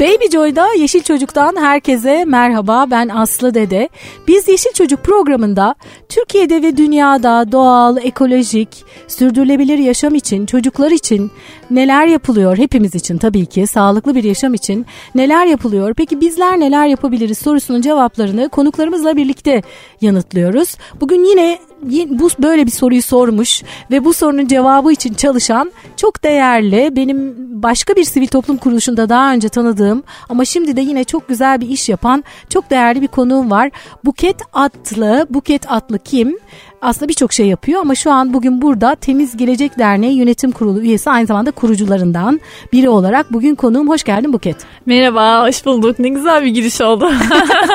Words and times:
Baby 0.00 0.30
Joy'da 0.32 0.74
Yeşil 0.74 1.02
Çocuk'tan 1.02 1.56
herkese 1.56 2.24
merhaba 2.24 2.86
ben 2.90 3.08
Aslı 3.08 3.54
Dede. 3.54 3.88
Biz 4.28 4.48
Yeşil 4.48 4.72
Çocuk 4.72 5.04
programında 5.04 5.74
Türkiye'de 6.08 6.62
ve 6.62 6.76
dünyada 6.76 7.52
doğal, 7.52 7.96
ekolojik, 7.96 8.84
sürdürülebilir 9.08 9.78
yaşam 9.78 10.14
için, 10.14 10.46
çocuklar 10.46 10.90
için 10.90 11.30
neler 11.70 12.06
yapılıyor 12.06 12.58
hepimiz 12.58 12.94
için 12.94 13.18
tabii 13.18 13.46
ki 13.46 13.66
sağlıklı 13.66 14.14
bir 14.14 14.24
yaşam 14.24 14.54
için 14.54 14.86
neler 15.14 15.46
yapılıyor? 15.46 15.94
Peki 15.94 16.20
bizler 16.20 16.60
neler 16.60 16.86
yapabiliriz 16.86 17.38
sorusunun 17.38 17.80
cevaplarını 17.80 18.48
konuklarımızla 18.48 19.16
birlikte 19.16 19.62
yanıtlıyoruz. 20.00 20.76
Bugün 21.00 21.24
yine 21.24 21.58
bu 22.08 22.28
böyle 22.38 22.66
bir 22.66 22.70
soruyu 22.70 23.02
sormuş 23.02 23.62
ve 23.90 24.04
bu 24.04 24.12
sorunun 24.12 24.46
cevabı 24.46 24.92
için 24.92 25.14
çalışan 25.14 25.72
çok 25.96 26.24
değerli 26.24 26.96
benim 26.96 27.34
başka 27.62 27.96
bir 27.96 28.04
sivil 28.04 28.26
toplum 28.26 28.56
kuruluşunda 28.56 29.08
daha 29.08 29.32
önce 29.32 29.48
tanıdığım 29.48 30.02
ama 30.28 30.44
şimdi 30.44 30.76
de 30.76 30.80
yine 30.80 31.04
çok 31.04 31.28
güzel 31.28 31.60
bir 31.60 31.68
iş 31.68 31.88
yapan 31.88 32.24
çok 32.48 32.70
değerli 32.70 33.02
bir 33.02 33.06
konuğum 33.06 33.50
var. 33.50 33.70
Buket 34.04 34.36
Atlı. 34.52 35.26
Buket 35.30 35.72
Atlı 35.72 35.98
kim? 35.98 36.38
Aslında 36.82 37.08
birçok 37.08 37.32
şey 37.32 37.46
yapıyor 37.46 37.80
ama 37.80 37.94
şu 37.94 38.10
an 38.10 38.32
bugün 38.32 38.62
burada 38.62 38.94
Temiz 38.94 39.36
Gelecek 39.36 39.78
Derneği 39.78 40.16
Yönetim 40.16 40.50
Kurulu 40.50 40.80
üyesi 40.80 41.10
aynı 41.10 41.26
zamanda 41.26 41.50
kurucularından 41.50 42.40
biri 42.72 42.88
olarak 42.88 43.32
bugün 43.32 43.54
konuğum. 43.54 43.88
Hoş 43.88 44.04
geldin 44.04 44.32
Buket. 44.32 44.56
Merhaba, 44.86 45.46
hoş 45.46 45.66
bulduk. 45.66 45.98
Ne 45.98 46.08
güzel 46.08 46.44
bir 46.44 46.48
giriş 46.48 46.80
oldu. 46.80 47.10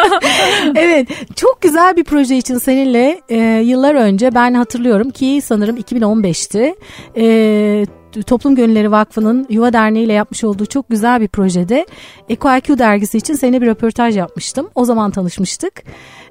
evet, 0.75 1.07
çok 1.35 1.61
güzel 1.61 1.95
bir 1.95 2.03
proje 2.03 2.37
için 2.37 2.57
seninle 2.57 3.21
e, 3.29 3.37
yıllar 3.65 3.95
önce 3.95 4.35
ben 4.35 4.53
hatırlıyorum 4.53 5.09
ki 5.09 5.41
sanırım 5.43 5.77
2015'ti. 5.77 6.75
E, 7.17 7.85
Toplum 8.21 8.55
Gönülleri 8.55 8.91
Vakfı'nın 8.91 9.45
Yuva 9.49 9.73
Derneği 9.73 10.05
ile 10.05 10.13
yapmış 10.13 10.43
olduğu 10.43 10.65
çok 10.65 10.89
güzel 10.89 11.21
bir 11.21 11.27
projede 11.27 11.85
EcoIQ 12.29 12.77
dergisi 12.77 13.17
için 13.17 13.33
seninle 13.33 13.61
bir 13.61 13.67
röportaj 13.67 14.17
yapmıştım. 14.17 14.69
O 14.75 14.85
zaman 14.85 15.11
tanışmıştık. 15.11 15.83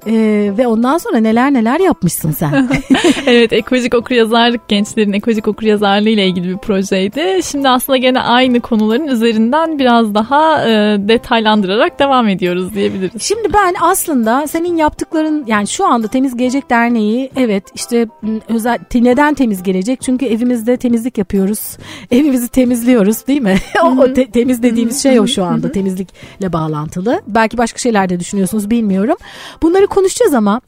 Ee, 0.07 0.53
ve 0.59 0.67
ondan 0.67 0.99
sonra 0.99 1.19
neler 1.19 1.53
neler 1.53 1.81
yapmışsın 1.81 2.31
sen. 2.31 2.69
evet 3.27 3.53
ekolojik 3.53 3.95
okuryazarlık 3.95 4.69
gençlerin 4.69 5.13
ekolojik 5.13 5.49
okuryazarlığı 5.49 6.09
ile 6.09 6.27
ilgili 6.27 6.49
bir 6.49 6.59
projeydi. 6.59 7.41
Şimdi 7.43 7.69
aslında 7.69 7.97
gene 7.97 8.21
aynı 8.21 8.61
konuların 8.61 9.07
üzerinden 9.07 9.79
biraz 9.79 10.15
daha 10.15 10.69
e, 10.69 10.97
detaylandırarak 11.09 11.99
devam 11.99 12.29
ediyoruz 12.29 12.75
diyebiliriz. 12.75 13.23
Şimdi 13.23 13.53
ben 13.53 13.75
aslında 13.81 14.47
senin 14.47 14.77
yaptıkların 14.77 15.45
yani 15.47 15.67
şu 15.67 15.87
anda 15.87 16.09
Temiz 16.09 16.37
Gelecek 16.37 16.71
Derneği 16.71 17.31
evet 17.37 17.65
işte 17.75 18.09
özel 18.49 18.79
neden 18.95 19.35
temiz 19.35 19.63
gelecek? 19.63 20.01
Çünkü 20.01 20.27
evimizde 20.27 20.77
temizlik 20.77 21.19
yapıyoruz. 21.19 21.77
Evimizi 22.11 22.49
temizliyoruz 22.49 23.27
değil 23.27 23.43
mi? 23.43 23.57
o 23.99 24.13
te- 24.13 24.31
temiz 24.31 24.63
dediğimiz 24.63 25.03
şey 25.03 25.21
o 25.21 25.27
şu 25.27 25.45
anda 25.45 25.73
temizlikle 25.73 26.53
bağlantılı. 26.53 27.23
Belki 27.27 27.59
başka 27.59 27.79
şeyler 27.79 28.09
de 28.09 28.21
düşünüyorsunuz 28.21 28.71
bilmiyorum. 28.71 29.17
Bunları 29.63 29.87
konuşacağız 29.95 30.35
ama 30.35 30.61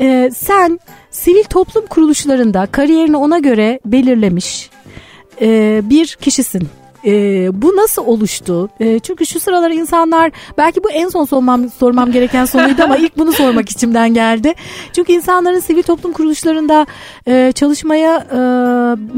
e, 0.00 0.30
sen 0.36 0.80
sivil 1.10 1.44
toplum 1.44 1.86
kuruluşlarında 1.86 2.66
kariyerini 2.66 3.16
ona 3.16 3.38
göre 3.38 3.80
belirlemiş 3.84 4.70
e, 5.40 5.80
bir 5.84 6.16
kişisin. 6.20 6.68
E, 7.08 7.62
bu 7.62 7.76
nasıl 7.76 8.06
oluştu? 8.06 8.68
E, 8.80 8.98
çünkü 8.98 9.26
şu 9.26 9.40
sıralar 9.40 9.70
insanlar 9.70 10.30
belki 10.58 10.84
bu 10.84 10.90
en 10.90 11.08
son 11.08 11.24
sormam, 11.24 11.70
sormam 11.70 12.12
gereken 12.12 12.44
soruydu 12.44 12.82
ama 12.82 12.96
ilk 12.96 13.18
bunu 13.18 13.32
sormak 13.32 13.68
içimden 13.70 14.14
geldi. 14.14 14.54
Çünkü 14.92 15.12
insanların 15.12 15.58
sivil 15.58 15.82
toplum 15.82 16.12
kuruluşlarında 16.12 16.86
e, 17.26 17.52
çalışmaya 17.52 18.16
e, 18.16 18.38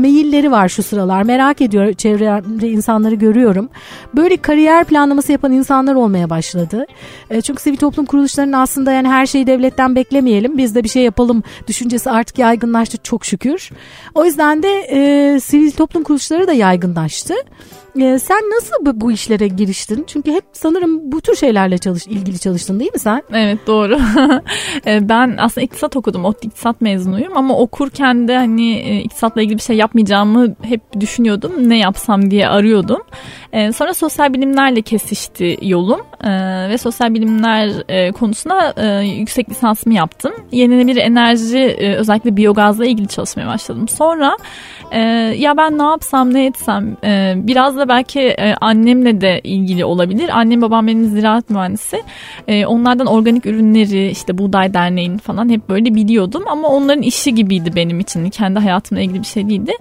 meyilleri 0.00 0.50
var 0.50 0.68
şu 0.68 0.82
sıralar. 0.82 1.22
Merak 1.22 1.60
ediyor 1.60 1.92
çevremde 1.92 2.68
insanları 2.68 3.14
görüyorum. 3.14 3.68
Böyle 4.14 4.36
kariyer 4.36 4.84
planlaması 4.84 5.32
yapan 5.32 5.52
insanlar 5.52 5.94
olmaya 5.94 6.30
başladı. 6.30 6.86
E, 7.30 7.40
çünkü 7.40 7.62
sivil 7.62 7.76
toplum 7.76 8.06
kuruluşlarının 8.06 8.52
aslında 8.52 8.92
yani 8.92 9.08
her 9.08 9.26
şeyi 9.26 9.46
devletten 9.46 9.96
beklemeyelim. 9.96 10.58
Biz 10.58 10.74
de 10.74 10.84
bir 10.84 10.88
şey 10.88 11.02
yapalım 11.02 11.42
düşüncesi 11.68 12.10
artık 12.10 12.38
yaygınlaştı 12.38 12.98
çok 13.02 13.24
şükür. 13.24 13.70
O 14.14 14.24
yüzden 14.24 14.62
de 14.62 14.68
e, 14.90 15.40
sivil 15.40 15.70
toplum 15.70 16.02
kuruluşları 16.02 16.46
da 16.46 16.52
yaygınlaştı. 16.52 17.34
Ee, 18.00 18.18
sen 18.18 18.38
nasıl 18.38 19.00
bu, 19.00 19.12
işlere 19.12 19.48
giriştin? 19.48 20.04
Çünkü 20.06 20.32
hep 20.32 20.44
sanırım 20.52 21.12
bu 21.12 21.20
tür 21.20 21.36
şeylerle 21.36 21.78
çalış, 21.78 22.06
ilgili 22.06 22.38
çalıştın 22.38 22.80
değil 22.80 22.92
mi 22.92 22.98
sen? 22.98 23.22
Evet 23.32 23.58
doğru. 23.66 23.98
Ee, 24.86 25.08
ben 25.08 25.36
aslında 25.38 25.64
iktisat 25.64 25.96
okudum. 25.96 26.24
O 26.24 26.32
iktisat 26.42 26.80
mezunuyum 26.80 27.36
ama 27.36 27.58
okurken 27.58 28.28
de 28.28 28.36
hani 28.36 28.78
e, 28.78 29.00
iktisatla 29.00 29.42
ilgili 29.42 29.56
bir 29.56 29.62
şey 29.62 29.76
yapmayacağımı 29.76 30.54
hep 30.62 31.00
düşünüyordum. 31.00 31.52
Ne 31.68 31.78
yapsam 31.78 32.30
diye 32.30 32.48
arıyordum. 32.48 33.02
Ee, 33.52 33.72
sonra 33.72 33.94
sosyal 33.94 34.32
bilimlerle 34.34 34.82
kesişti 34.82 35.58
yolum 35.62 36.00
ve 36.70 36.78
sosyal 36.78 37.14
bilimler 37.14 37.72
e, 37.88 38.12
konusuna 38.12 38.74
e, 38.76 39.04
yüksek 39.04 39.50
lisansımı 39.50 39.94
yaptım. 39.94 40.32
Yenilenebilir 40.52 41.00
enerji 41.00 41.76
özellikle 41.98 42.36
biyogazla 42.36 42.86
ilgili 42.86 43.08
çalışmaya 43.08 43.46
başladım. 43.46 43.88
Sonra 43.88 44.36
ya 45.36 45.56
ben 45.56 45.78
ne 45.78 45.82
yapsam 45.82 46.34
ne 46.34 46.46
etsem 46.46 46.96
biraz 47.48 47.76
da 47.76 47.88
belki 47.88 48.20
e, 48.20 48.54
annemle 48.60 49.20
de 49.20 49.40
ilgili 49.44 49.84
olabilir. 49.84 50.30
Annem 50.32 50.62
babam 50.62 50.86
benim 50.86 51.04
ziraat 51.04 51.50
mühendisi. 51.50 52.02
E, 52.48 52.66
onlardan 52.66 53.06
organik 53.06 53.46
ürünleri 53.46 54.10
işte 54.10 54.38
Buğday 54.38 54.74
Derneği'nin 54.74 55.18
falan 55.18 55.48
hep 55.48 55.68
böyle 55.68 55.94
biliyordum. 55.94 56.44
Ama 56.50 56.68
onların 56.68 57.02
işi 57.02 57.34
gibiydi 57.34 57.72
benim 57.76 58.00
için. 58.00 58.30
Kendi 58.30 58.58
hayatımla 58.58 59.02
ilgili 59.02 59.20
bir 59.20 59.26
şey 59.26 59.48
değildi. 59.48 59.72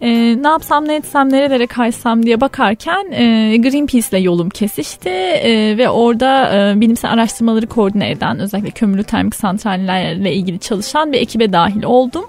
E, 0.00 0.08
ne 0.42 0.48
yapsam 0.48 0.88
ne 0.88 0.94
etsem 0.94 1.32
nerelere 1.32 1.66
kaysam 1.66 2.22
diye 2.22 2.40
bakarken 2.40 3.12
e, 3.12 3.56
Greenpeace 3.56 4.08
ile 4.10 4.18
yolum 4.18 4.48
kesişti. 4.50 5.08
E, 5.08 5.78
ve 5.78 5.88
orada 5.88 6.56
e, 6.56 6.80
bilimsel 6.80 7.12
araştırmaları 7.12 7.66
koordine 7.66 8.10
eden 8.10 8.38
özellikle 8.38 8.70
kömürlü 8.70 9.04
termik 9.04 9.34
santrallerle 9.34 10.32
ilgili 10.34 10.58
çalışan 10.58 11.12
bir 11.12 11.20
ekibe 11.20 11.52
dahil 11.52 11.82
oldum. 11.82 12.24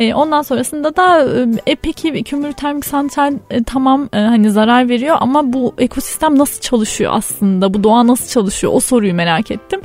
E, 0.00 0.14
ondan 0.14 0.42
sonrasında 0.42 0.96
da 0.96 1.20
e, 1.20 1.71
peki 1.82 2.24
kömürlü 2.24 2.52
termik 2.52 2.86
santral 2.86 3.34
e, 3.50 3.62
tamam 3.62 4.08
e, 4.12 4.18
hani 4.18 4.50
zarar 4.50 4.88
veriyor 4.88 5.16
ama 5.20 5.52
bu 5.52 5.74
ekosistem 5.78 6.38
nasıl 6.38 6.60
çalışıyor 6.60 7.12
aslında? 7.14 7.74
Bu 7.74 7.84
doğa 7.84 8.06
nasıl 8.06 8.28
çalışıyor? 8.28 8.72
O 8.76 8.80
soruyu 8.80 9.14
merak 9.14 9.50
ettim. 9.50 9.80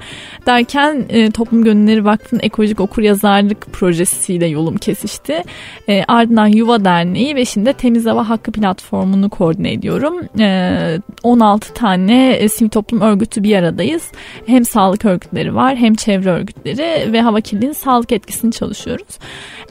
Derken 0.45 1.05
e, 1.09 1.31
Toplum 1.31 1.63
Gönülleri 1.63 2.05
Vakfı'nın 2.05 2.41
ekolojik 2.43 2.79
okuryazarlık 2.79 3.73
projesiyle 3.73 4.47
yolum 4.47 4.77
kesişti. 4.77 5.43
E, 5.87 6.03
ardından 6.07 6.47
Yuva 6.47 6.85
Derneği 6.85 7.35
ve 7.35 7.45
şimdi 7.45 7.73
Temiz 7.73 8.05
Hava 8.05 8.29
Hakkı 8.29 8.51
platformunu 8.51 9.29
koordine 9.29 9.73
ediyorum. 9.73 10.21
E, 10.39 10.99
16 11.23 11.73
tane 11.73 12.31
e, 12.31 12.49
sivil 12.49 12.69
toplum 12.69 13.01
örgütü 13.01 13.43
bir 13.43 13.55
aradayız. 13.55 14.11
Hem 14.45 14.65
sağlık 14.65 15.05
örgütleri 15.05 15.55
var 15.55 15.75
hem 15.75 15.95
çevre 15.95 16.29
örgütleri 16.29 17.13
ve 17.13 17.21
hava 17.21 17.41
kirliliğinin 17.41 17.73
sağlık 17.73 18.11
etkisini 18.11 18.51
çalışıyoruz. 18.51 19.19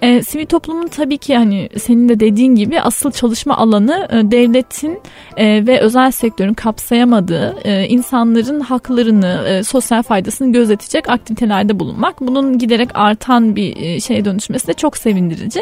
E, 0.02 0.22
sivil 0.22 0.46
toplumun 0.46 0.88
tabii 0.88 1.18
ki 1.18 1.36
hani 1.36 1.68
senin 1.78 2.05
de 2.08 2.20
dediğin 2.20 2.54
gibi 2.54 2.80
asıl 2.80 3.10
çalışma 3.10 3.56
alanı 3.56 4.08
e, 4.10 4.30
devletin 4.30 5.00
e, 5.36 5.66
ve 5.66 5.80
özel 5.80 6.10
sektörün 6.10 6.54
kapsayamadığı 6.54 7.56
e, 7.64 7.88
insanların 7.88 8.60
haklarını, 8.60 9.62
sosyal 9.64 10.02
faydasını 10.02 10.52
gözetecek 10.52 11.08
aktivitelerde 11.08 11.80
bulunmak. 11.80 12.20
Bunun 12.20 12.58
giderek 12.58 12.88
artan 12.94 13.56
bir 13.56 14.00
şeye 14.00 14.24
dönüşmesi 14.24 14.66
de 14.66 14.72
çok 14.72 14.96
sevindirici. 14.96 15.60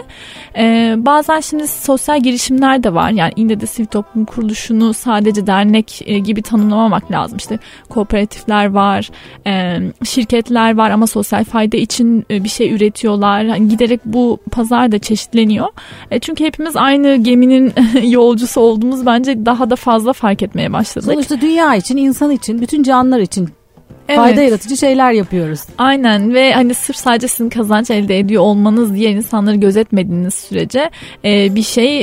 Bazen 1.07 1.41
şimdi 1.41 1.69
sosyal 1.69 2.21
girişimler 2.23 2.85
de 2.85 2.95
var. 2.95 3.11
Yani 3.11 3.33
ille 3.37 3.61
de 3.61 3.67
sivil 3.67 3.87
toplum 3.87 4.25
kuruluşunu 4.25 4.95
sadece 4.95 5.47
dernek 5.47 6.03
gibi 6.25 6.43
tanımlamamak 6.43 7.11
lazım. 7.11 7.39
İşte 7.39 7.59
kooperatifler 7.89 8.71
var, 8.71 9.11
şirketler 10.05 10.77
var 10.77 10.91
ama 10.91 11.07
sosyal 11.07 11.45
fayda 11.45 11.77
için 11.77 12.27
bir 12.31 12.49
şey 12.49 12.73
üretiyorlar. 12.73 13.43
Yani 13.43 13.69
giderek 13.69 14.01
bu 14.05 14.39
pazar 14.51 14.93
da 14.93 14.99
çeşitleniyor. 14.99 15.69
E, 16.11 16.19
çünkü 16.35 16.45
hepimiz 16.45 16.77
aynı 16.77 17.17
geminin 17.17 17.73
yolcusu 18.03 18.61
olduğumuz 18.61 19.07
bence 19.07 19.47
daha 19.47 19.71
da 19.71 19.77
fazla 19.77 20.13
fark 20.13 20.43
etmeye 20.43 20.73
başladık. 20.73 21.11
Sonuçta 21.13 21.41
dünya 21.41 21.75
için, 21.75 21.97
insan 21.97 22.31
için, 22.31 22.61
bütün 22.61 22.83
canlılar 22.83 23.21
için 23.21 23.49
Evet. 24.09 24.19
Fayda 24.19 24.43
yaratıcı 24.43 24.77
şeyler 24.77 25.13
yapıyoruz. 25.13 25.61
Aynen 25.79 26.35
ve 26.35 26.53
hani 26.53 26.75
sırf 26.75 26.97
sadece 26.97 27.29
sizin 27.29 27.49
kazanç 27.49 27.91
elde 27.91 28.19
ediyor 28.19 28.43
olmanız 28.43 28.95
diğer 28.95 29.11
insanları 29.11 29.57
gözetmediğiniz 29.57 30.35
sürece 30.35 30.91
e, 31.25 31.55
bir 31.55 31.63
şey 31.63 32.01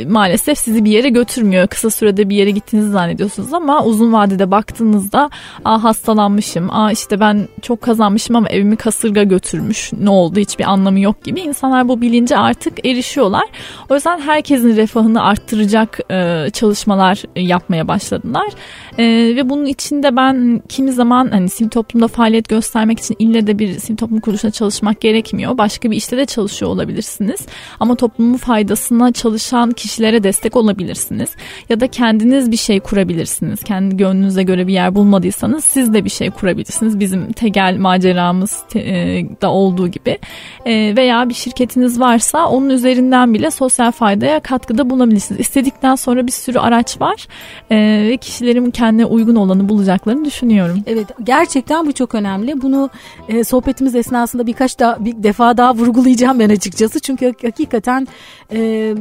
e, 0.00 0.04
maalesef 0.04 0.58
sizi 0.58 0.84
bir 0.84 0.90
yere 0.90 1.08
götürmüyor. 1.08 1.66
Kısa 1.66 1.90
sürede 1.90 2.28
bir 2.28 2.36
yere 2.36 2.50
gittiğinizi 2.50 2.90
zannediyorsunuz 2.90 3.54
ama 3.54 3.84
uzun 3.84 4.12
vadede 4.12 4.50
baktığınızda 4.50 5.30
aa 5.64 5.84
hastalanmışım, 5.84 6.70
aa 6.70 6.92
işte 6.92 7.20
ben 7.20 7.48
çok 7.62 7.80
kazanmışım 7.80 8.36
ama 8.36 8.48
evimi 8.48 8.76
kasırga 8.76 9.22
götürmüş 9.22 9.92
ne 9.92 10.10
oldu 10.10 10.40
hiçbir 10.40 10.64
anlamı 10.64 11.00
yok 11.00 11.24
gibi 11.24 11.40
insanlar 11.40 11.88
bu 11.88 12.00
bilince 12.00 12.36
artık 12.38 12.86
erişiyorlar. 12.86 13.44
O 13.88 13.94
yüzden 13.94 14.20
herkesin 14.20 14.76
refahını 14.76 15.24
arttıracak 15.24 15.98
e, 16.10 16.46
çalışmalar 16.52 17.22
yapmaya 17.36 17.88
başladılar. 17.88 18.46
E, 18.98 19.04
ve 19.36 19.50
bunun 19.50 19.66
içinde 19.66 20.16
ben 20.16 20.62
kimi 20.68 20.92
zaman 20.92 21.39
hani 21.40 21.50
sivil 21.50 21.70
toplumda 21.70 22.08
faaliyet 22.08 22.48
göstermek 22.48 22.98
için 22.98 23.16
ille 23.18 23.46
de 23.46 23.58
bir 23.58 23.78
sivil 23.78 23.96
toplum 23.96 24.20
kuruluşuna 24.20 24.50
çalışmak 24.50 25.00
gerekmiyor. 25.00 25.58
Başka 25.58 25.90
bir 25.90 25.96
işte 25.96 26.16
de 26.16 26.26
çalışıyor 26.26 26.70
olabilirsiniz. 26.70 27.40
Ama 27.80 27.94
toplumun 27.94 28.36
faydasına 28.36 29.12
çalışan 29.12 29.70
kişilere 29.70 30.22
destek 30.22 30.56
olabilirsiniz. 30.56 31.30
Ya 31.68 31.80
da 31.80 31.86
kendiniz 31.86 32.50
bir 32.50 32.56
şey 32.56 32.80
kurabilirsiniz. 32.80 33.62
Kendi 33.62 33.96
gönlünüze 33.96 34.42
göre 34.42 34.66
bir 34.66 34.72
yer 34.72 34.94
bulmadıysanız 34.94 35.64
siz 35.64 35.94
de 35.94 36.04
bir 36.04 36.10
şey 36.10 36.30
kurabilirsiniz. 36.30 37.00
Bizim 37.00 37.32
tegel 37.32 37.76
maceramız 37.78 38.62
e, 38.74 38.82
da 39.42 39.50
olduğu 39.50 39.88
gibi. 39.88 40.18
E, 40.66 40.96
veya 40.96 41.28
bir 41.28 41.34
şirketiniz 41.34 42.00
varsa 42.00 42.48
onun 42.48 42.70
üzerinden 42.70 43.34
bile 43.34 43.50
sosyal 43.50 43.92
faydaya 43.92 44.40
katkıda 44.40 44.90
bulunabilirsiniz. 44.90 45.40
İstedikten 45.40 45.94
sonra 45.94 46.26
bir 46.26 46.32
sürü 46.32 46.58
araç 46.58 47.00
var 47.00 47.26
e, 47.70 47.76
ve 48.10 48.16
kişilerin 48.16 48.70
kendine 48.70 49.04
uygun 49.04 49.34
olanı 49.34 49.68
bulacaklarını 49.68 50.24
düşünüyorum. 50.24 50.82
Evet 50.86 51.06
gerçekten 51.30 51.86
bu 51.86 51.92
çok 51.92 52.14
önemli. 52.14 52.62
Bunu 52.62 52.90
e, 53.28 53.44
sohbetimiz 53.44 53.94
esnasında 53.94 54.46
birkaç 54.46 54.78
daha 54.78 55.04
bir 55.04 55.22
defa 55.22 55.56
daha 55.56 55.74
vurgulayacağım 55.74 56.38
ben 56.38 56.50
açıkçası. 56.50 57.00
Çünkü 57.00 57.34
hakikaten 57.42 58.08
e, 58.52 58.94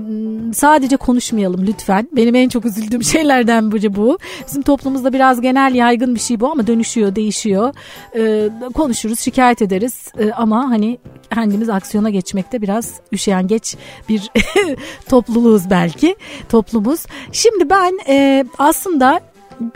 sadece 0.53 0.97
konuşmayalım 0.97 1.67
lütfen. 1.67 2.07
Benim 2.11 2.35
en 2.35 2.49
çok 2.49 2.65
üzüldüğüm 2.65 3.03
şeylerden 3.13 3.71
biri 3.71 3.95
bu. 3.95 4.17
Bizim 4.47 4.61
toplumumuzda 4.61 5.13
biraz 5.13 5.41
genel 5.41 5.75
yaygın 5.75 6.15
bir 6.15 6.19
şey 6.19 6.39
bu 6.39 6.51
ama 6.51 6.67
dönüşüyor, 6.67 7.15
değişiyor. 7.15 7.73
E, 8.15 8.49
konuşuruz, 8.73 9.19
şikayet 9.19 9.61
ederiz 9.61 10.11
e, 10.19 10.31
ama 10.31 10.69
hani 10.69 10.97
kendimiz 11.33 11.69
aksiyona 11.69 12.09
geçmekte 12.09 12.61
biraz 12.61 12.93
üşengeç 13.11 13.75
bir 14.09 14.31
topluluğuz 15.09 15.69
belki 15.69 16.15
toplumuz. 16.49 17.05
Şimdi 17.31 17.69
ben 17.69 17.99
e, 18.07 18.45
aslında 18.57 19.21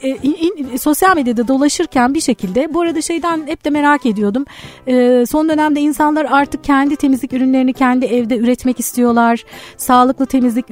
e, 0.03 0.09
in, 0.09 0.35
in, 0.57 0.77
sosyal 0.77 1.15
medyada 1.15 1.47
dolaşırken 1.47 2.13
bir 2.13 2.21
şekilde 2.21 2.73
bu 2.73 2.81
arada 2.81 3.01
şeyden 3.01 3.47
hep 3.47 3.65
de 3.65 3.69
merak 3.69 4.05
ediyordum. 4.05 4.45
E, 4.87 5.25
son 5.29 5.49
dönemde 5.49 5.81
insanlar 5.81 6.25
artık 6.29 6.63
kendi 6.63 6.95
temizlik 6.95 7.33
ürünlerini 7.33 7.73
kendi 7.73 8.05
evde 8.05 8.37
üretmek 8.37 8.79
istiyorlar. 8.79 9.43
Sağlıklı 9.77 10.25
temizlik 10.25 10.65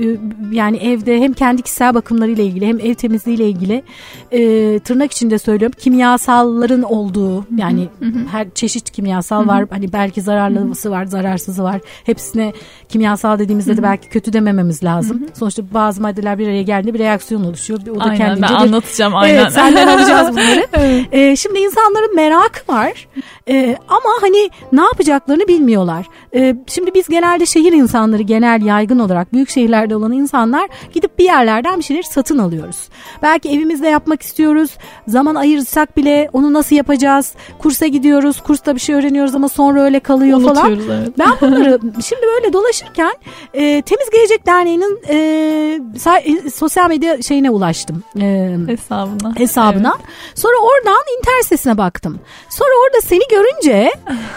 yani 0.52 0.78
evde 0.78 1.20
hem 1.20 1.34
kendi 1.34 1.62
kişisel 1.62 1.94
bakımlarıyla 1.94 2.44
ilgili 2.44 2.68
hem 2.68 2.80
ev 2.80 2.94
temizliğiyle 2.94 3.50
ilgili 3.50 3.84
e, 4.32 4.80
tırnak 4.80 5.12
içinde 5.12 5.40
söylüyorum 5.40 5.76
kimyasalların 5.80 6.84
olduğu 6.84 7.46
yani 7.58 7.88
her 8.32 8.50
çeşit 8.50 8.92
kimyasal 8.92 9.48
var. 9.48 9.66
Hani 9.70 9.94
belki 9.94 10.22
zararlısı 10.22 10.92
var, 10.92 11.06
zararsızı 11.06 11.64
var. 11.64 11.82
Hepsine 12.04 12.54
kimyasal 12.90 13.40
dediğimizde 13.40 13.78
de 13.78 13.84
belki 13.84 14.10
kötü 14.10 14.34
demememiz 14.34 14.84
lazım. 14.84 15.26
Sonuçta 15.34 15.64
bazı 15.74 16.02
maddeler 16.02 16.38
bir 16.38 16.48
araya 16.48 16.64
geldiğinde 16.64 16.94
bir 16.94 17.00
reaksiyon 17.00 17.44
oluşuyor. 17.44 17.80
O 17.96 18.00
da 18.00 18.04
Aynen, 18.04 18.18
kendince 18.18 18.54
ben 18.54 18.68
bir 18.68 18.72
anlatacağım 19.02 19.16
aynen. 19.16 19.42
Evet 19.42 19.54
senden 19.54 19.88
alacağız 19.98 20.32
bunları. 20.32 20.68
evet. 20.74 21.06
ee, 21.12 21.36
şimdi 21.36 21.60
insanların 21.60 22.16
merakı 22.16 22.74
var 22.74 23.08
ee, 23.50 23.78
ama 23.88 24.10
hani 24.22 24.50
ne 24.72 24.82
yapacaklarını 24.82 25.48
bilmiyorlar. 25.48 26.06
Ee, 26.36 26.56
şimdi 26.68 26.94
biz 26.94 27.08
genelde 27.08 27.46
şehir 27.46 27.74
insanları 27.74 28.22
genel 28.22 28.62
yaygın 28.66 29.00
olarak 29.00 29.34
büyük 29.34 29.50
şehirlerde 29.50 29.96
olan 29.96 30.12
insanlar 30.12 30.70
gidip 30.94 31.20
bir 31.20 31.24
yerlerden 31.24 31.78
bir 31.78 31.84
şeyler 31.84 32.04
satın 32.04 32.38
alıyoruz. 32.38 32.90
Belki 33.22 33.50
evimizde 33.50 33.88
yapmak 33.88 34.22
istiyoruz. 34.22 34.72
Zaman 35.08 35.36
ayırsak 35.36 35.98
bile 35.98 36.30
onu 36.34 36.54
nasıl 36.54 36.76
yapacağız? 36.76 37.34
Kursa 37.60 37.88
gidiyoruz. 37.88 38.42
Kursta 38.42 38.76
bir 38.76 38.80
şey 38.80 38.96
öğreniyoruz 38.96 39.36
ama 39.36 39.50
sonra 39.50 39.84
öyle 39.84 40.00
kalıyor 40.00 40.38
Unutuyoruz, 40.38 40.88
falan. 40.88 41.02
Evet. 41.02 41.20
Ben 41.20 41.32
bunları 41.42 41.80
şimdi 41.82 42.22
böyle 42.36 42.54
dolaşırken 42.54 43.14
e, 43.54 43.82
Temiz 43.82 44.10
Gelecek 44.10 44.46
Derneği'nin 44.46 45.00
e, 45.10 46.50
sosyal 46.54 46.90
medya 46.90 47.22
şeyine 47.22 47.50
ulaştım. 47.50 48.04
E, 48.22 48.58
hesabına. 48.92 49.36
Hesabına. 49.36 49.94
Evet. 50.00 50.10
Sonra 50.36 50.56
oradan 50.58 51.04
internet 51.18 51.44
sitesine 51.44 51.78
baktım. 51.78 52.20
Sonra 52.50 52.70
orada 52.86 53.02
seni 53.02 53.22
görünce 53.30 53.92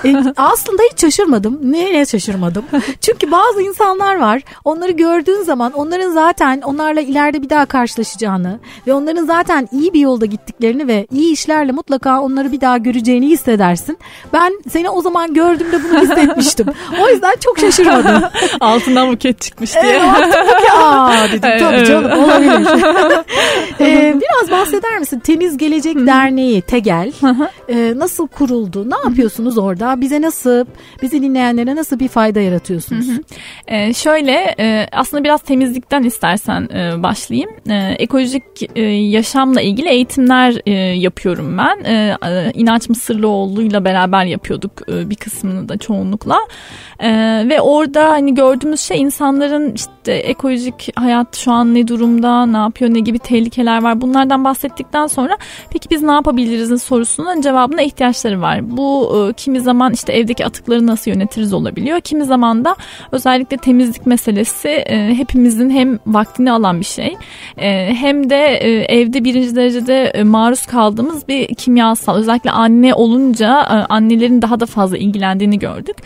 e, 0.05 0.33
aslında 0.37 0.83
hiç 0.93 1.01
şaşırmadım. 1.01 1.73
Nereye 1.73 2.07
şaşırmadım? 2.07 2.65
Çünkü 3.01 3.31
bazı 3.31 3.63
insanlar 3.63 4.17
var. 4.17 4.43
Onları 4.65 4.93
gördüğün 4.93 5.43
zaman 5.43 5.73
onların 5.73 6.11
zaten 6.11 6.61
onlarla 6.61 7.01
ileride 7.01 7.43
bir 7.43 7.51
daha 7.51 7.67
karşılaşacağını 7.67 8.61
ve 8.87 8.93
onların 8.95 9.25
zaten 9.25 9.69
iyi 9.73 9.93
bir 9.93 10.01
yolda 10.01 10.27
gittiklerini 10.27 10.89
ve 10.89 11.07
iyi 11.13 11.33
işlerle 11.33 11.73
mutlaka 11.73 12.21
onları 12.21 12.53
bir 12.53 12.61
daha 12.61 12.79
göreceğini 12.79 13.29
hissedersin. 13.29 13.99
Ben 14.33 14.53
seni 14.71 14.91
o 14.91 15.03
zaman 15.03 15.35
gördüğümde 15.35 15.85
bunu 15.85 16.01
hissetmiştim. 16.01 16.67
O 17.03 17.09
yüzden 17.09 17.35
çok 17.41 17.59
şaşırmadım. 17.59 18.23
Altından 18.61 19.13
buket 19.13 19.41
çıkmış 19.41 19.75
diye. 19.75 20.03
Evet, 20.17 20.47
buket. 20.47 20.71
Aa 20.75 21.13
dedim 21.33 21.41
tabii 21.59 21.87
canım 21.87 22.25
olabilir. 22.25 22.85
ee, 23.81 24.15
biraz 24.21 24.44
bahseder 24.51 24.99
misin? 24.99 25.19
Temiz 25.19 25.57
Gelecek. 25.57 25.97
Derneği 25.97 26.63
Tegel 26.63 27.13
e, 27.69 27.99
nasıl 27.99 28.29
kuruldu? 28.29 28.91
Ne 28.91 28.97
yapıyorsunuz 29.05 29.59
orada? 29.59 30.01
Bize 30.01 30.23
nasıl, 30.23 30.65
bizi 31.03 31.23
dinleyenlere 31.23 31.77
nasıl 31.77 31.99
bir 31.99 32.09
fayda 32.09 32.41
yaratıyorsunuz? 32.41 33.07
E, 33.67 33.95
şöyle 33.95 34.55
e, 34.59 34.89
aslında 34.93 35.25
biraz 35.25 35.41
temizlikten 35.43 36.03
istersen 36.03 36.69
e, 36.75 37.03
başlayayım. 37.03 37.51
E, 37.71 37.95
ekolojik 37.99 38.45
e, 38.75 38.83
yaşamla 38.83 39.61
ilgili 39.61 39.89
eğitimler 39.89 40.61
e, 40.67 40.73
yapıyorum 40.99 41.59
ben. 41.59 41.85
E, 41.85 42.17
İnanç 42.55 42.89
Mısırlıoğlu'yla 42.89 43.85
beraber 43.85 44.25
yapıyorduk 44.25 44.73
e, 44.89 45.11
bir 45.11 45.17
kısmını 45.17 45.69
da 45.69 45.77
çoğunlukla. 45.77 46.39
E, 47.01 47.11
ve 47.49 47.61
orada 47.61 48.09
hani 48.11 48.35
gördüğümüz 48.35 48.81
şey 48.81 49.01
insanların 49.01 49.75
işte 49.75 50.13
ekolojik 50.13 50.93
hayat 50.97 51.37
şu 51.37 51.53
an 51.53 51.75
ne 51.75 51.89
durumda, 51.89 52.47
ne 52.47 52.57
yapıyor, 52.57 52.95
ne 52.95 53.01
gibi 53.01 53.19
tehlikeler 53.19 53.83
var. 53.83 54.01
Bunlardan 54.01 54.34
bahsettikten 54.45 55.07
sonra 55.07 55.37
peki 55.71 55.91
biz 55.91 56.03
ne 56.03 56.13
yapabilirizin 56.13 56.77
sorusunun 56.77 57.41
cevabına 57.41 57.83
ihtiyaçları 57.83 58.41
var. 58.41 58.77
Bu 58.77 59.17
e, 59.17 59.33
kimi 59.33 59.61
zaman 59.61 59.93
işte 59.93 60.13
evdeki 60.13 60.47
atıkları 60.47 60.87
nasıl 60.87 61.11
yönetiriz 61.11 61.53
olabiliyor. 61.53 62.01
Kimi 62.01 62.25
zaman 62.25 62.65
da 62.65 62.77
özellikle 63.13 63.57
temizlik 63.57 64.07
meselesi 64.07 64.69
e, 64.69 65.15
hepimizin 65.15 65.71
hem 65.71 65.99
vaktini 66.07 66.53
alan 66.53 66.81
bir 66.81 66.85
şey 66.85 67.17
e, 67.57 67.95
hem 67.95 68.31
de 68.31 68.37
e, 68.37 68.71
evde 68.99 69.25
birinci 69.25 69.57
derecede 69.57 70.05
e, 70.05 70.23
maruz 70.23 70.67
kaldığımız 70.67 71.29
bir 71.29 71.55
kimyasal. 71.55 72.17
Özellikle 72.17 72.51
anne 72.51 72.95
olunca 72.95 73.61
e, 73.63 73.75
annelerin 73.93 74.43
daha 74.43 74.61
da 74.61 74.67
fazla 74.67 74.99
ilgilendiğini 74.99 75.59
gördük. 75.59 75.97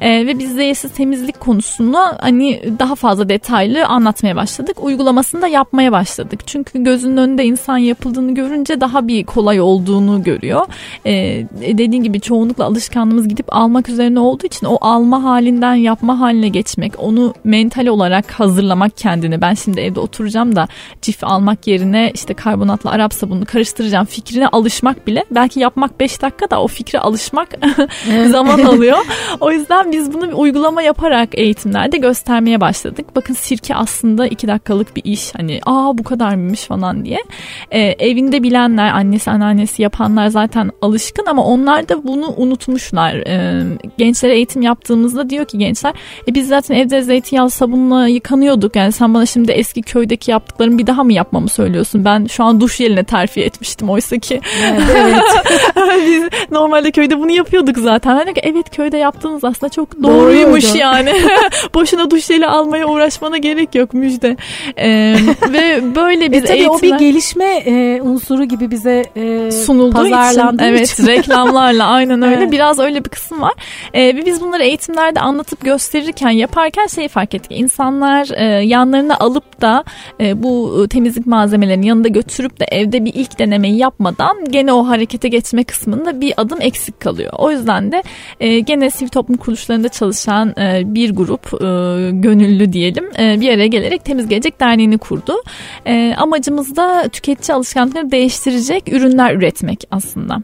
E, 0.00 0.26
ve 0.26 0.38
biz 0.38 0.54
zehirsiz 0.54 0.92
temizlik 0.92 1.40
konusunu 1.40 1.98
hani 2.20 2.62
daha 2.78 2.94
fazla 2.94 3.28
detaylı 3.28 3.86
anlatmaya 3.86 4.36
başladık. 4.36 4.76
Uygulamasını 4.82 5.42
da 5.42 5.48
yapmaya 5.48 5.92
başladık. 5.92 6.40
Çünkü 6.46 6.84
gözünün 6.84 7.16
önünde 7.16 7.44
insan 7.44 7.67
yapıldığını 7.76 8.34
görünce 8.34 8.80
daha 8.80 9.08
bir 9.08 9.24
kolay 9.24 9.60
olduğunu 9.60 10.22
görüyor. 10.22 10.66
Ee, 11.06 11.46
dediğin 11.60 12.02
gibi 12.02 12.20
çoğunlukla 12.20 12.64
alışkanlığımız 12.64 13.28
gidip 13.28 13.46
almak 13.56 13.88
üzerine 13.88 14.20
olduğu 14.20 14.46
için 14.46 14.66
o 14.66 14.78
alma 14.80 15.22
halinden 15.22 15.74
yapma 15.74 16.20
haline 16.20 16.48
geçmek, 16.48 16.92
onu 16.98 17.34
mental 17.44 17.86
olarak 17.86 18.30
hazırlamak 18.30 18.96
kendini. 18.96 19.40
Ben 19.40 19.54
şimdi 19.54 19.80
evde 19.80 20.00
oturacağım 20.00 20.56
da 20.56 20.68
cif 21.02 21.24
almak 21.24 21.66
yerine 21.66 22.10
işte 22.14 22.34
karbonatla 22.34 22.90
Arap 22.90 23.14
sabununu 23.14 23.44
karıştıracağım 23.44 24.06
fikrine 24.06 24.48
alışmak 24.48 25.06
bile 25.06 25.24
belki 25.30 25.60
yapmak 25.60 26.00
5 26.00 26.22
dakika 26.22 26.50
da 26.50 26.62
o 26.62 26.68
fikre 26.68 26.98
alışmak 26.98 27.48
zaman 28.26 28.62
alıyor. 28.62 28.98
O 29.40 29.50
yüzden 29.52 29.92
biz 29.92 30.12
bunu 30.12 30.28
bir 30.28 30.32
uygulama 30.32 30.82
yaparak 30.82 31.28
eğitimlerde 31.32 31.96
göstermeye 31.96 32.60
başladık. 32.60 33.06
Bakın 33.16 33.34
sirke 33.34 33.74
aslında 33.74 34.26
2 34.26 34.48
dakikalık 34.48 34.96
bir 34.96 35.04
iş. 35.04 35.34
Hani 35.34 35.60
aa 35.66 35.98
bu 35.98 36.04
kadar 36.04 36.34
mıymış 36.34 36.64
falan 36.64 37.04
diye. 37.04 37.18
Ee, 37.70 37.80
evinde 37.80 38.42
bilenler, 38.42 38.90
annesi 38.90 39.30
anneannesi 39.30 39.82
yapanlar 39.82 40.28
zaten 40.28 40.70
alışkın 40.82 41.26
ama 41.26 41.44
onlar 41.44 41.88
da 41.88 42.04
bunu 42.04 42.34
unutmuşlar. 42.36 43.14
Ee, 43.14 43.62
gençlere 43.98 44.34
eğitim 44.34 44.62
yaptığımızda 44.62 45.30
diyor 45.30 45.44
ki 45.44 45.58
gençler 45.58 45.94
e 46.28 46.34
biz 46.34 46.48
zaten 46.48 46.74
evde 46.74 47.02
zeytinyağlı 47.02 47.50
sabunla 47.50 48.08
yıkanıyorduk. 48.08 48.76
Yani 48.76 48.92
sen 48.92 49.14
bana 49.14 49.26
şimdi 49.26 49.52
eski 49.52 49.82
köydeki 49.82 50.30
yaptıklarımı 50.30 50.78
bir 50.78 50.86
daha 50.86 51.04
mı 51.04 51.12
yapmamı 51.12 51.48
söylüyorsun? 51.48 52.04
Ben 52.04 52.26
şu 52.26 52.44
an 52.44 52.60
duş 52.60 52.80
yerine 52.80 53.04
terfi 53.04 53.40
etmiştim 53.40 53.90
oysa 53.90 54.18
ki. 54.18 54.40
Evet. 54.64 54.82
evet. 54.96 55.22
biz 56.06 56.22
normalde 56.50 56.90
köyde 56.90 57.18
bunu 57.18 57.30
yapıyorduk 57.30 57.78
zaten. 57.78 58.34
Ki 58.34 58.40
evet 58.44 58.76
köyde 58.76 58.96
yaptığınız 58.96 59.44
aslında 59.44 59.70
çok 59.70 60.02
doğruymuş 60.02 60.64
Doğruydu. 60.64 60.78
yani. 60.78 61.12
Boşuna 61.74 62.10
duş 62.10 62.24
jeli 62.24 62.46
almaya 62.46 62.86
uğraşmana 62.86 63.38
gerek 63.38 63.74
yok 63.74 63.94
müjde. 63.94 64.36
Ee, 64.76 65.16
ve 65.52 65.94
böyle 65.94 66.32
biz 66.32 66.44
e, 66.44 66.46
tabii 66.46 66.58
eğitimler... 66.58 66.78
o 66.78 66.82
bir 66.82 66.98
gelişme 66.98 67.47
e, 67.48 68.02
unsuru 68.02 68.44
gibi 68.44 68.70
bize 68.70 69.04
e, 69.16 69.50
sunulduğu 69.50 70.06
için 70.06 70.58
evet 70.58 70.92
için. 70.92 71.06
reklamlarla 71.06 71.86
aynen 71.86 72.22
öyle 72.22 72.36
evet. 72.36 72.52
biraz 72.52 72.78
öyle 72.78 73.04
bir 73.04 73.08
kısım 73.10 73.42
var. 73.42 73.54
E, 73.94 74.26
biz 74.26 74.40
bunları 74.40 74.62
eğitimlerde 74.62 75.20
anlatıp 75.20 75.64
gösterirken 75.64 76.30
yaparken 76.30 76.86
şeyi 76.86 77.08
fark 77.08 77.34
ettik. 77.34 77.52
İnsanlar 77.58 78.28
e, 78.36 78.44
yanlarına 78.64 79.16
alıp 79.16 79.60
da 79.60 79.84
e, 80.20 80.42
bu 80.42 80.86
temizlik 80.90 81.26
malzemelerini 81.26 81.86
yanında 81.86 82.08
götürüp 82.08 82.60
de 82.60 82.64
evde 82.64 83.04
bir 83.04 83.14
ilk 83.14 83.38
denemeyi 83.38 83.76
yapmadan 83.76 84.44
gene 84.50 84.72
o 84.72 84.88
harekete 84.88 85.28
geçme 85.28 85.64
kısmında 85.64 86.20
bir 86.20 86.34
adım 86.36 86.58
eksik 86.60 87.00
kalıyor. 87.00 87.32
O 87.38 87.50
yüzden 87.50 87.92
de 87.92 88.02
e, 88.40 88.60
gene 88.60 88.90
sivil 88.90 89.08
toplum 89.08 89.36
kuruluşlarında 89.36 89.88
çalışan 89.88 90.54
e, 90.58 90.82
bir 90.84 91.14
grup 91.14 91.46
e, 91.54 91.66
gönüllü 92.10 92.72
diyelim 92.72 93.04
e, 93.18 93.40
bir 93.40 93.54
araya 93.54 93.66
gelerek 93.66 94.04
Temiz 94.04 94.28
Gelecek 94.28 94.60
Derneği'ni 94.60 94.98
kurdu. 94.98 95.42
E, 95.86 96.14
amacımız 96.18 96.76
da 96.76 97.08
tüket 97.08 97.37
tüketici 97.38 97.56
alışkanlıkları 97.56 98.10
değiştirecek 98.10 98.92
ürünler 98.92 99.34
üretmek 99.34 99.84
aslında. 99.90 100.38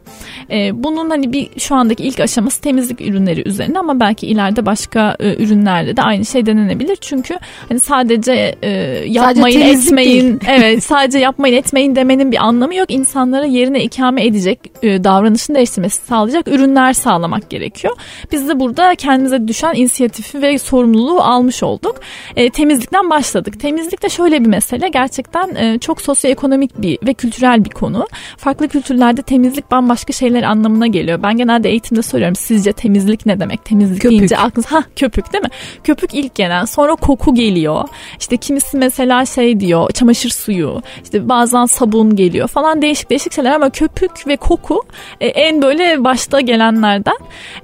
E, 0.51 0.83
bunun 0.83 1.09
hani 1.09 1.33
bir 1.33 1.49
şu 1.59 1.75
andaki 1.75 2.03
ilk 2.03 2.19
aşaması 2.19 2.61
temizlik 2.61 3.01
ürünleri 3.01 3.47
üzerine 3.47 3.79
ama 3.79 3.99
belki 3.99 4.27
ileride 4.27 4.65
başka 4.65 5.15
e, 5.19 5.43
ürünlerde 5.43 5.97
de 5.97 6.01
aynı 6.01 6.25
şey 6.25 6.45
denenebilir. 6.45 6.95
Çünkü 7.01 7.37
hani 7.69 7.79
sadece 7.79 8.55
e, 8.61 8.69
yapmayın 9.07 9.61
sadece 9.61 9.89
etmeyin 9.89 10.39
evet 10.47 10.83
sadece 10.83 11.19
yapmayın 11.19 11.55
etmeyin 11.55 11.95
demenin 11.95 12.31
bir 12.31 12.37
anlamı 12.37 12.75
yok. 12.75 12.91
İnsanlara 12.91 13.45
yerine 13.45 13.83
ikame 13.83 14.25
edecek 14.25 14.59
e, 14.83 15.03
davranışını 15.03 15.55
değiştirmesi 15.55 16.05
sağlayacak 16.05 16.47
ürünler 16.47 16.93
sağlamak 16.93 17.49
gerekiyor. 17.49 17.97
Biz 18.31 18.49
de 18.49 18.59
burada 18.59 18.95
kendimize 18.95 19.47
düşen 19.47 19.73
inisiyatifi 19.75 20.41
ve 20.41 20.57
sorumluluğu 20.57 21.21
almış 21.21 21.63
olduk. 21.63 21.95
E, 22.35 22.49
temizlikten 22.49 23.09
başladık. 23.09 23.59
Temizlik 23.59 24.03
de 24.03 24.09
şöyle 24.09 24.41
bir 24.41 24.47
mesele 24.47 24.89
gerçekten 24.89 25.55
e, 25.55 25.79
çok 25.79 26.01
sosyoekonomik 26.01 26.81
bir 26.81 26.84
ve 26.85 27.13
kültürel 27.13 27.65
bir 27.65 27.69
konu. 27.69 28.07
Farklı 28.37 28.67
kültürlerde 28.67 29.21
temizlik 29.21 29.71
bambaşka 29.71 30.13
şeyler 30.13 30.43
anlamına 30.43 30.87
geliyor. 30.87 31.23
Ben 31.23 31.37
genelde 31.37 31.69
eğitimde 31.69 32.01
soruyorum 32.01 32.35
sizce 32.35 32.73
temizlik 32.73 33.25
ne 33.25 33.39
demek? 33.39 33.65
Temizlik 33.65 34.01
köpük. 34.01 34.11
deyince 34.17 34.37
aklınız 34.37 34.71
ha 34.71 34.83
köpük 34.95 35.33
değil 35.33 35.43
mi? 35.43 35.49
Köpük 35.83 36.13
ilk 36.13 36.35
gelen 36.35 36.65
sonra 36.65 36.95
koku 36.95 37.33
geliyor. 37.33 37.83
İşte 38.19 38.37
kimisi 38.37 38.77
mesela 38.77 39.25
şey 39.25 39.59
diyor 39.59 39.91
çamaşır 39.91 40.29
suyu 40.29 40.81
işte 41.03 41.29
bazen 41.29 41.65
sabun 41.65 42.15
geliyor 42.15 42.47
falan 42.47 42.81
değişik 42.81 43.09
değişik 43.09 43.33
şeyler 43.33 43.51
ama 43.51 43.69
köpük 43.69 44.27
ve 44.27 44.37
koku 44.37 44.81
e, 45.21 45.27
en 45.27 45.61
böyle 45.61 46.03
başta 46.03 46.39
gelenlerden. 46.39 47.17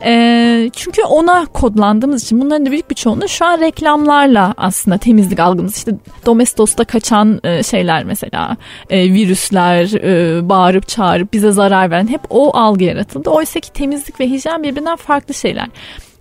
E, 0.06 0.70
çünkü 0.76 1.02
ona 1.04 1.46
kodlandığımız 1.46 2.24
için 2.24 2.42
bunların 2.42 2.66
da 2.66 2.72
büyük 2.72 2.90
bir 2.90 2.96
çoğunluğu 2.96 3.28
şu 3.28 3.46
an 3.46 3.60
reklamlarla 3.60 4.54
aslında 4.58 4.98
temizlik 4.98 5.40
algımız. 5.40 5.78
İşte 5.78 5.92
Domestos'ta 6.26 6.84
kaçan 6.84 7.40
e, 7.44 7.64
şeyler 7.64 8.04
mesela 8.04 8.58
e, 8.90 8.98
virüsler 9.14 9.94
e, 9.94 10.50
bağırıp 10.50 10.88
çağırıp 10.88 11.34
bize 11.34 11.52
zarar 11.52 11.92
veren 11.92 12.08
hep 12.08 12.22
o 12.30 12.58
algı 12.58 12.84
yaratıldı. 12.84 13.30
Oysa 13.30 13.60
ki 13.60 13.74
temizlik 13.74 14.20
ve 14.20 14.30
hijyen 14.30 14.64
birbirinden 14.64 14.96
farklı 14.96 15.34
şeyler. 15.34 15.68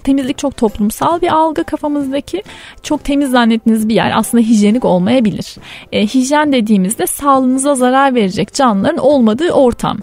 Temizlik 0.05 0.39
çok 0.39 0.57
toplumsal 0.57 1.21
bir 1.21 1.29
algı 1.29 1.65
kafamızdaki. 1.65 2.43
Çok 2.83 3.05
temiz 3.05 3.31
zannettiğiniz 3.31 3.89
bir 3.89 3.95
yer 3.95 4.13
aslında 4.15 4.43
hijyenik 4.45 4.85
olmayabilir. 4.85 5.57
E, 5.93 6.07
hijyen 6.07 6.53
dediğimizde 6.53 7.07
sağlığınıza 7.07 7.75
zarar 7.75 8.15
verecek 8.15 8.55
canlıların 8.55 8.99
olmadığı 8.99 9.51
ortam. 9.51 9.99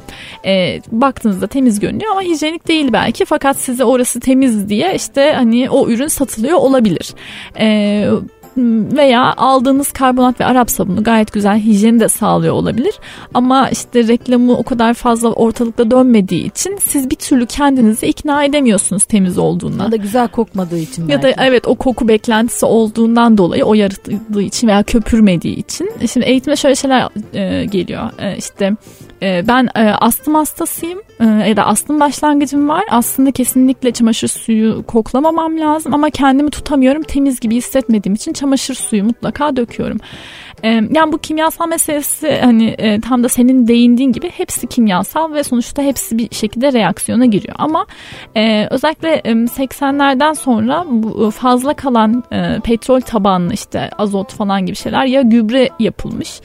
E, 0.45 0.81
baktığınızda 0.91 1.47
temiz 1.47 1.79
görünüyor 1.79 2.11
ama 2.11 2.21
hijyenik 2.21 2.67
değil 2.67 2.93
belki 2.93 3.25
fakat 3.25 3.57
size 3.57 3.83
orası 3.83 4.19
temiz 4.19 4.69
diye 4.69 4.95
işte 4.95 5.33
hani 5.35 5.69
o 5.69 5.89
ürün 5.89 6.07
satılıyor 6.07 6.57
olabilir. 6.57 7.13
E, 7.59 8.09
veya 8.97 9.33
aldığınız 9.37 9.91
karbonat 9.91 10.39
ve 10.39 10.45
Arap 10.45 10.71
sabunu 10.71 11.03
gayet 11.03 11.33
güzel 11.33 11.59
hijyeni 11.59 11.99
de 11.99 12.09
sağlıyor 12.09 12.53
olabilir. 12.53 12.93
Ama 13.33 13.69
işte 13.69 14.07
reklamı 14.07 14.57
o 14.57 14.63
kadar 14.63 14.93
fazla 14.93 15.29
ortalıkta 15.29 15.91
dönmediği 15.91 16.45
için 16.45 16.77
siz 16.81 17.09
bir 17.09 17.15
türlü 17.15 17.45
kendinizi 17.45 18.05
ikna 18.05 18.43
edemiyorsunuz 18.43 19.03
temiz 19.03 19.37
olduğuna. 19.37 19.83
Ya 19.83 19.91
da 19.91 19.95
güzel 19.95 20.27
kokmadığı 20.27 20.77
için 20.77 21.07
belki. 21.07 21.27
Ya 21.27 21.35
da 21.35 21.43
evet 21.43 21.67
o 21.67 21.75
koku 21.75 22.07
beklentisi 22.07 22.65
olduğundan 22.65 23.37
dolayı 23.37 23.63
o 23.65 23.73
yaratıldığı 23.73 24.41
için 24.41 24.67
veya 24.67 24.83
köpürmediği 24.83 25.55
için. 25.55 25.91
Şimdi 26.11 26.25
eğitimde 26.25 26.55
şöyle 26.55 26.75
şeyler 26.75 27.07
e, 27.33 27.65
geliyor. 27.65 28.09
E, 28.19 28.37
işte 28.37 28.73
ben 29.21 29.69
e, 29.75 29.81
astım 29.81 30.35
hastasıyım 30.35 30.99
e, 31.19 31.25
ya 31.25 31.57
da 31.57 31.65
astım 31.65 31.99
başlangıcım 31.99 32.69
var. 32.69 32.83
Aslında 32.89 33.31
kesinlikle 33.31 33.91
çamaşır 33.91 34.27
suyu 34.27 34.83
koklamamam 34.87 35.59
lazım 35.59 35.93
ama 35.93 36.09
kendimi 36.09 36.49
tutamıyorum. 36.49 37.01
Temiz 37.01 37.39
gibi 37.39 37.55
hissetmediğim 37.55 38.15
için 38.15 38.33
çamaşır 38.33 38.75
suyu 38.75 39.03
mutlaka 39.03 39.55
döküyorum. 39.55 39.97
E, 40.63 40.69
yani 40.69 41.11
bu 41.11 41.17
kimyasal 41.17 41.67
meselesi 41.67 42.39
hani 42.43 42.75
e, 42.77 43.01
tam 43.01 43.23
da 43.23 43.29
senin 43.29 43.67
değindiğin 43.67 44.11
gibi 44.11 44.29
hepsi 44.29 44.67
kimyasal 44.67 45.33
ve 45.33 45.43
sonuçta 45.43 45.81
hepsi 45.81 46.17
bir 46.17 46.35
şekilde 46.35 46.73
reaksiyona 46.73 47.25
giriyor. 47.25 47.55
Ama 47.57 47.85
özellikle 48.71 49.09
e, 49.09 49.31
80'lerden 49.31 50.33
sonra 50.33 50.85
fazla 51.31 51.73
kalan 51.73 52.23
petrol 52.63 53.01
tabanlı 53.01 53.53
işte 53.53 53.89
azot 53.97 54.33
falan 54.33 54.65
gibi 54.65 54.75
şeyler 54.75 55.05
ya 55.05 55.21
gübre 55.21 55.69
yapılmış 55.79 56.41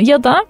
ya 0.00 0.24
da 0.24 0.46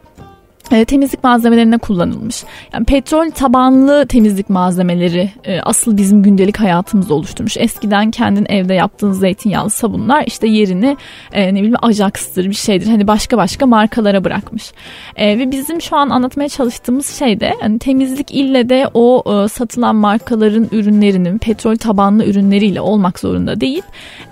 e, 0.73 0.85
temizlik 0.85 1.25
malzemelerine 1.25 1.79
kullanılmış. 1.79 2.45
Yani 2.73 2.85
petrol 2.85 3.31
tabanlı 3.31 4.07
temizlik 4.07 4.51
malzemeleri 4.51 5.31
e, 5.45 5.61
asıl 5.61 5.97
bizim 5.97 6.23
gündelik 6.23 6.61
hayatımızda 6.61 7.15
oluşturmuş. 7.15 7.57
Eskiden 7.57 8.11
kendin 8.11 8.47
evde 8.49 8.75
yaptığın 8.75 9.13
zeytinyağlı 9.13 9.71
sabunlar 9.71 10.25
işte 10.27 10.49
yerini 10.49 10.97
e, 11.33 11.55
ne 11.55 11.59
bileyim 11.59 11.77
Ajax'tır 11.83 12.45
bir 12.45 12.55
şeydir. 12.55 12.87
Hani 12.87 13.07
başka 13.07 13.37
başka 13.37 13.67
markalara 13.67 14.25
bırakmış. 14.25 14.73
E, 15.17 15.39
ve 15.39 15.51
bizim 15.51 15.81
şu 15.81 15.97
an 15.97 16.11
anlatmaya 16.11 16.49
çalıştığımız 16.49 17.19
şey 17.19 17.41
de 17.41 17.55
hani 17.61 17.79
temizlik 17.79 18.35
ille 18.35 18.69
de 18.69 18.91
o 18.95 19.23
e, 19.27 19.49
satılan 19.49 19.97
markaların 19.97 20.69
ürünlerinin 20.73 21.39
petrol 21.39 21.77
tabanlı 21.77 22.25
ürünleriyle 22.25 22.81
olmak 22.81 23.19
zorunda 23.19 23.61
değil. 23.61 23.83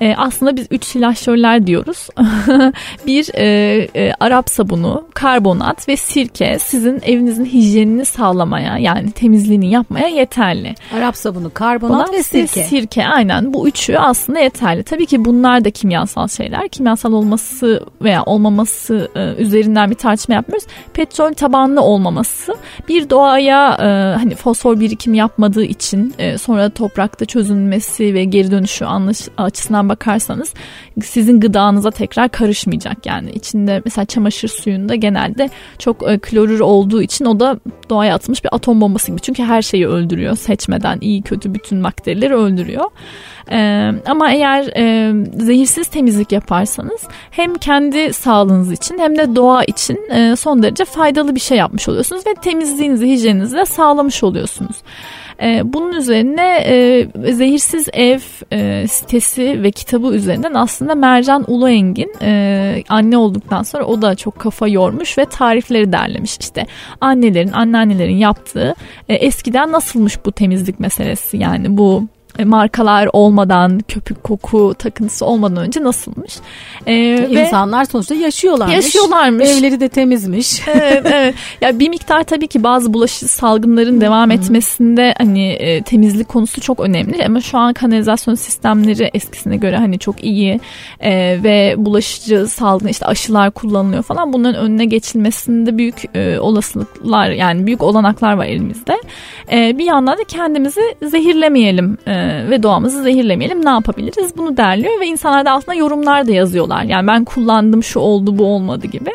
E, 0.01 0.15
aslında 0.17 0.57
biz 0.57 0.67
üç 0.71 0.85
silahşörler 0.85 1.67
diyoruz. 1.67 2.09
bir 3.07 3.35
e, 3.35 3.45
e, 3.97 4.13
Arap 4.21 4.51
sabunu, 4.51 5.05
karbonat 5.15 5.89
ve 5.89 5.97
sirke 5.97 6.24
sirke 6.25 6.59
sizin 6.59 7.01
evinizin 7.03 7.45
hijyenini 7.45 8.05
sağlamaya 8.05 8.79
yani 8.79 9.11
temizliğini 9.11 9.71
yapmaya 9.71 10.09
yeterli. 10.09 10.75
Arap 10.95 11.17
sabunu, 11.17 11.55
karbonat 11.55 12.13
ve 12.13 12.23
sirke. 12.23 12.65
Sirke 12.65 13.07
aynen 13.07 13.55
bu 13.55 13.69
üçü 13.69 13.97
aslında 13.97 14.39
yeterli. 14.39 14.83
Tabii 14.83 15.07
ki 15.07 15.25
bunlar 15.25 15.65
da 15.65 15.71
kimyasal 15.71 16.29
şeyler. 16.29 16.69
Kimyasal 16.69 17.13
olması 17.13 17.87
veya 18.03 18.23
olmaması 18.23 19.09
e, 19.15 19.43
üzerinden 19.43 19.91
bir 19.91 19.95
tartışma 19.95 20.35
yapmıyoruz. 20.35 20.67
Petrol 20.95 21.33
tabanlı 21.33 21.81
olmaması 21.81 22.57
bir 22.89 23.11
doğaya 23.11 23.77
e, 23.81 24.19
hani 24.19 24.35
fosfor 24.35 24.81
birikimi 24.81 25.17
yapmadığı 25.17 25.65
için 25.65 26.15
e, 26.19 26.39
sonra 26.39 26.71
toprakta 26.71 27.25
çözülmesi 27.25 28.15
ve 28.15 28.25
geri 28.25 28.51
dönüşü 28.51 28.85
anlaş, 28.85 29.29
açısından 29.37 29.89
bakarsanız 29.89 30.55
sizin 31.03 31.41
gıdanıza 31.41 31.91
tekrar 31.91 32.29
karışmayacak 32.29 33.07
yani. 33.07 33.31
içinde 33.31 33.83
mesela 33.85 34.05
çamaşır 34.05 34.49
suyunda 34.49 34.95
genelde 34.95 35.51
çok 35.79 36.03
e, 36.15 36.19
klorür 36.19 36.61
olduğu 36.61 37.03
için 37.03 37.25
o 37.25 37.41
da 37.41 37.59
doğaya 37.91 38.15
atılmış 38.15 38.45
bir 38.45 38.55
atom 38.55 38.81
bombası 38.81 39.11
gibi. 39.11 39.21
Çünkü 39.21 39.43
her 39.43 39.63
şeyi 39.63 39.89
öldürüyor 39.89 40.37
seçmeden 40.37 40.99
iyi 41.01 41.23
kötü 41.23 41.55
bütün 41.55 41.85
bakterileri 41.85 42.35
öldürüyor. 42.35 42.85
Ee, 43.51 43.91
ama 44.07 44.33
eğer 44.33 44.65
e, 44.77 45.15
zehirsiz 45.37 45.89
temizlik 45.89 46.33
yaparsanız 46.33 47.03
hem 47.31 47.55
kendi 47.55 48.13
sağlığınız 48.13 48.73
için 48.73 48.99
hem 48.99 49.19
de 49.19 49.37
doğa 49.37 49.65
için 49.65 50.11
e, 50.11 50.37
son 50.37 50.63
derece 50.63 50.85
faydalı 50.85 51.35
bir 51.35 51.41
şey 51.41 51.59
yapmış 51.59 51.89
oluyorsunuz 51.89 52.27
ve 52.27 52.35
temizliğinizi, 52.35 53.07
hijyeninizi 53.07 53.57
de 53.57 53.65
sağlamış 53.67 54.23
oluyorsunuz. 54.25 54.77
E, 55.43 55.63
bunun 55.65 55.93
üzerine 55.93 56.65
e, 56.67 57.33
Zehirsiz 57.33 57.89
Ev 57.93 58.21
e, 58.53 58.87
sitesi 58.89 59.63
ve 59.63 59.71
kitabı 59.71 60.15
üzerinden 60.15 60.55
aslında 60.55 60.95
Mercan 60.95 61.45
Uluengin 61.47 62.13
e, 62.23 62.83
anne 62.89 63.17
olduktan 63.17 63.63
sonra 63.63 63.85
o 63.85 64.03
da 64.03 64.15
çok 64.15 64.39
kafa 64.39 64.69
yormuş 64.69 65.19
ve 65.19 65.25
tarifleri 65.25 65.93
derlemiş. 65.93 66.39
İşte 66.41 66.67
annelerin, 67.01 67.53
anneannelerin 67.53 68.17
yaptığı 68.17 68.75
e, 69.09 69.15
eskiden 69.15 69.73
nasılmış 69.73 70.25
bu 70.25 70.33
temizlik 70.33 70.81
meselesi 70.81 71.37
yani 71.37 71.77
bu 71.77 72.09
markalar 72.45 73.09
olmadan, 73.13 73.81
köpük 73.89 74.25
koku 74.25 74.75
takıntısı 74.79 75.27
olmadan 75.27 75.57
önce 75.57 75.83
nasılmış? 75.83 76.33
Ee, 76.87 77.29
İnsanlar 77.31 77.85
sonuçta 77.85 78.15
yaşıyorlarmış. 78.15 78.75
Yaşıyorlarmış. 78.75 79.49
Evleri 79.49 79.81
de 79.81 79.89
temizmiş. 79.89 80.63
evet, 80.69 81.03
evet. 81.05 81.35
Ya 81.61 81.79
bir 81.79 81.89
miktar 81.89 82.25
tabii 82.25 82.47
ki 82.47 82.63
bazı 82.63 82.95
bulaşıcı 82.95 83.29
salgınların 83.29 84.01
devam 84.01 84.31
etmesinde 84.31 85.15
hani 85.19 85.49
e, 85.49 85.83
temizlik 85.83 86.29
konusu 86.29 86.61
çok 86.61 86.81
önemli 86.81 87.25
ama 87.27 87.41
şu 87.41 87.59
an 87.59 87.73
kanalizasyon 87.73 88.35
sistemleri 88.35 89.11
eskisine 89.15 89.57
göre 89.57 89.77
hani 89.77 89.99
çok 89.99 90.25
iyi 90.25 90.61
e, 91.01 91.13
ve 91.43 91.75
bulaşıcı 91.79 92.47
salgın 92.47 92.89
işte 92.89 93.07
aşılar 93.07 93.51
kullanılıyor 93.51 94.03
falan 94.03 94.33
bunların 94.33 94.65
önüne 94.65 94.85
geçilmesinde 94.85 95.79
büyük 95.79 96.17
e, 96.17 96.39
olasılıklar 96.39 97.31
yani 97.31 97.67
büyük 97.67 97.83
olanaklar 97.83 98.33
var 98.33 98.47
elimizde. 98.47 98.97
E, 99.53 99.79
bir 99.79 99.85
yandan 99.85 100.19
da 100.19 100.25
kendimizi 100.25 100.81
zehirlemeyelim 101.03 101.99
e, 102.07 102.24
ve 102.51 102.63
doğamızı 102.63 103.03
zehirlemeyelim 103.03 103.65
ne 103.65 103.71
yapabiliriz 103.71 104.37
bunu 104.37 104.57
derliyor 104.57 105.01
ve 105.01 105.07
insanlar 105.07 105.45
da 105.45 105.51
aslında 105.51 105.75
yorumlar 105.75 106.27
da 106.27 106.33
yazıyorlar. 106.33 106.83
Yani 106.83 107.07
ben 107.07 107.25
kullandım 107.25 107.83
şu 107.83 108.01
oldu 108.01 108.39
bu 108.39 108.45
olmadı 108.45 108.87
gibi. 108.87 109.11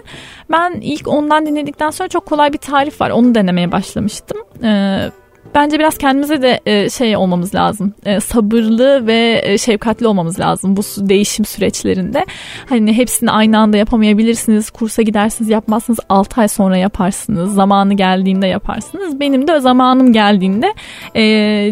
Ben 0.51 0.71
ilk 0.81 1.07
ondan 1.07 1.45
dinledikten 1.45 1.89
sonra 1.89 2.09
çok 2.09 2.25
kolay 2.25 2.53
bir 2.53 2.57
tarif 2.57 3.01
var 3.01 3.09
onu 3.09 3.35
denemeye 3.35 3.71
başlamıştım. 3.71 4.37
Ee, 4.63 4.99
bence 5.55 5.79
biraz 5.79 5.97
kendimize 5.97 6.41
de 6.41 6.59
e, 6.65 6.89
şey 6.89 7.17
olmamız 7.17 7.55
lazım. 7.55 7.93
E, 8.05 8.19
sabırlı 8.19 9.07
ve 9.07 9.41
e, 9.43 9.57
şefkatli 9.57 10.07
olmamız 10.07 10.39
lazım 10.39 10.77
bu 10.77 10.81
değişim 10.97 11.45
süreçlerinde. 11.45 12.25
Hani 12.69 12.93
hepsini 12.93 13.31
aynı 13.31 13.59
anda 13.59 13.77
yapamayabilirsiniz. 13.77 14.69
Kursa 14.69 15.01
gidersiniz 15.01 15.49
yapmazsınız 15.49 15.99
6 16.09 16.41
ay 16.41 16.47
sonra 16.47 16.77
yaparsınız. 16.77 17.53
Zamanı 17.53 17.93
geldiğinde 17.93 18.47
yaparsınız. 18.47 19.19
Benim 19.19 19.47
de 19.47 19.59
zamanım 19.59 20.13
geldiğinde 20.13 20.73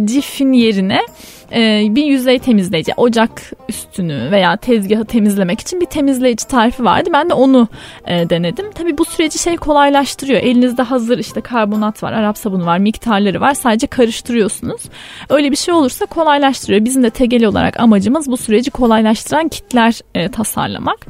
cifin 0.05 0.51
yerine 0.51 0.99
e, 1.51 1.87
bir 1.89 2.05
yüzey 2.05 2.39
temizleyici, 2.39 2.93
ocak 2.97 3.41
üstünü 3.69 4.31
veya 4.31 4.57
tezgahı 4.57 5.05
temizlemek 5.05 5.59
için 5.59 5.81
bir 5.81 5.85
temizleyici 5.85 6.47
tarifi 6.47 6.85
vardı. 6.85 7.09
Ben 7.13 7.29
de 7.29 7.33
onu 7.33 7.67
e, 8.05 8.29
denedim. 8.29 8.71
Tabii 8.71 8.97
bu 8.97 9.05
süreci 9.05 9.39
şey 9.39 9.57
kolaylaştırıyor. 9.57 10.41
Elinizde 10.41 10.81
hazır 10.81 11.17
işte 11.17 11.41
karbonat 11.41 12.03
var, 12.03 12.13
Arap 12.13 12.37
sabunu 12.37 12.65
var, 12.65 12.77
miktarları 12.77 13.41
var. 13.41 13.53
Sadece 13.53 13.87
karıştırıyorsunuz. 13.87 14.81
Öyle 15.29 15.51
bir 15.51 15.55
şey 15.55 15.73
olursa 15.73 16.05
kolaylaştırıyor. 16.05 16.85
Bizim 16.85 17.03
de 17.03 17.09
tegeli 17.09 17.47
olarak 17.47 17.79
amacımız 17.79 18.27
bu 18.27 18.37
süreci 18.37 18.71
kolaylaştıran 18.71 19.47
kitler 19.47 19.99
e, 20.15 20.29
tasarlamak. 20.29 21.07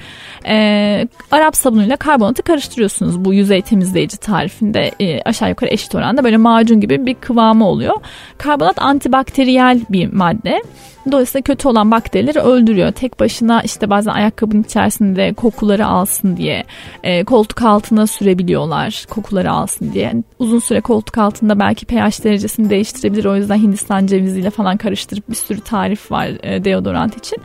E, 0.47 1.07
Arap 1.31 1.55
sabunuyla 1.55 1.97
karbonatı 1.97 2.43
karıştırıyorsunuz 2.43 3.25
bu 3.25 3.33
yüzey 3.33 3.61
temizleyici 3.61 4.17
tarifinde 4.17 4.91
e, 4.99 5.21
aşağı 5.21 5.49
yukarı 5.49 5.69
eşit 5.69 5.95
oranda 5.95 6.23
böyle 6.23 6.37
macun 6.37 6.81
gibi 6.81 7.05
bir 7.05 7.13
kıvamı 7.13 7.67
oluyor. 7.67 7.95
Karbonat 8.37 8.81
antibakteriyel 8.81 9.81
bir 9.89 10.13
madde. 10.27 10.61
Dolayısıyla 11.11 11.43
kötü 11.43 11.67
olan 11.67 11.91
bakterileri 11.91 12.39
öldürüyor. 12.39 12.91
Tek 12.91 13.19
başına 13.19 13.61
işte 13.61 13.89
bazen 13.89 14.11
ayakkabının 14.11 14.63
içerisinde 14.63 15.33
kokuları 15.33 15.87
alsın 15.87 16.37
diye 16.37 16.63
e, 17.03 17.23
koltuk 17.23 17.61
altına 17.61 18.07
sürebiliyorlar 18.07 19.05
kokuları 19.09 19.51
alsın 19.51 19.93
diye. 19.93 20.13
Uzun 20.39 20.59
süre 20.59 20.81
koltuk 20.81 21.17
altında 21.17 21.59
belki 21.59 21.85
pH 21.85 22.23
derecesini 22.23 22.69
değiştirebilir. 22.69 23.25
O 23.25 23.35
yüzden 23.35 23.57
Hindistan 23.57 24.07
ceviziyle 24.07 24.49
falan 24.49 24.77
karıştırıp 24.77 25.29
bir 25.29 25.35
sürü 25.35 25.61
tarif 25.61 26.11
var 26.11 26.27
e, 26.43 26.63
deodorant 26.63 27.17
için. 27.17 27.37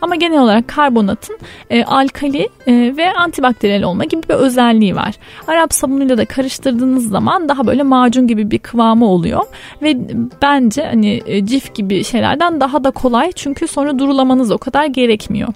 Ama 0.00 0.16
genel 0.16 0.42
olarak 0.42 0.68
karbonatın 0.68 1.38
e, 1.70 1.84
alkali 1.84 2.48
e, 2.66 2.72
ve 2.96 3.12
antibakteriyel 3.12 3.84
olma 3.84 4.04
gibi 4.04 4.22
bir 4.28 4.34
özelliği 4.34 4.96
var. 4.96 5.14
Arap 5.46 5.74
sabunuyla 5.74 6.18
da 6.18 6.24
karıştırdığınız 6.24 7.08
zaman 7.08 7.48
daha 7.48 7.66
böyle 7.66 7.82
macun 7.82 8.26
gibi 8.26 8.50
bir 8.50 8.58
kıvamı 8.58 9.06
oluyor 9.06 9.42
ve 9.82 9.96
bence 10.42 10.84
hani 10.84 11.22
e, 11.26 11.46
cif 11.46 11.74
gibi 11.74 12.04
şeylerden 12.04 12.60
daha 12.60 12.84
da 12.84 12.90
kolay 12.90 13.07
çünkü 13.34 13.68
sonra 13.68 13.98
durulamanız 13.98 14.50
o 14.50 14.58
kadar 14.58 14.86
gerekmiyor. 14.86 15.48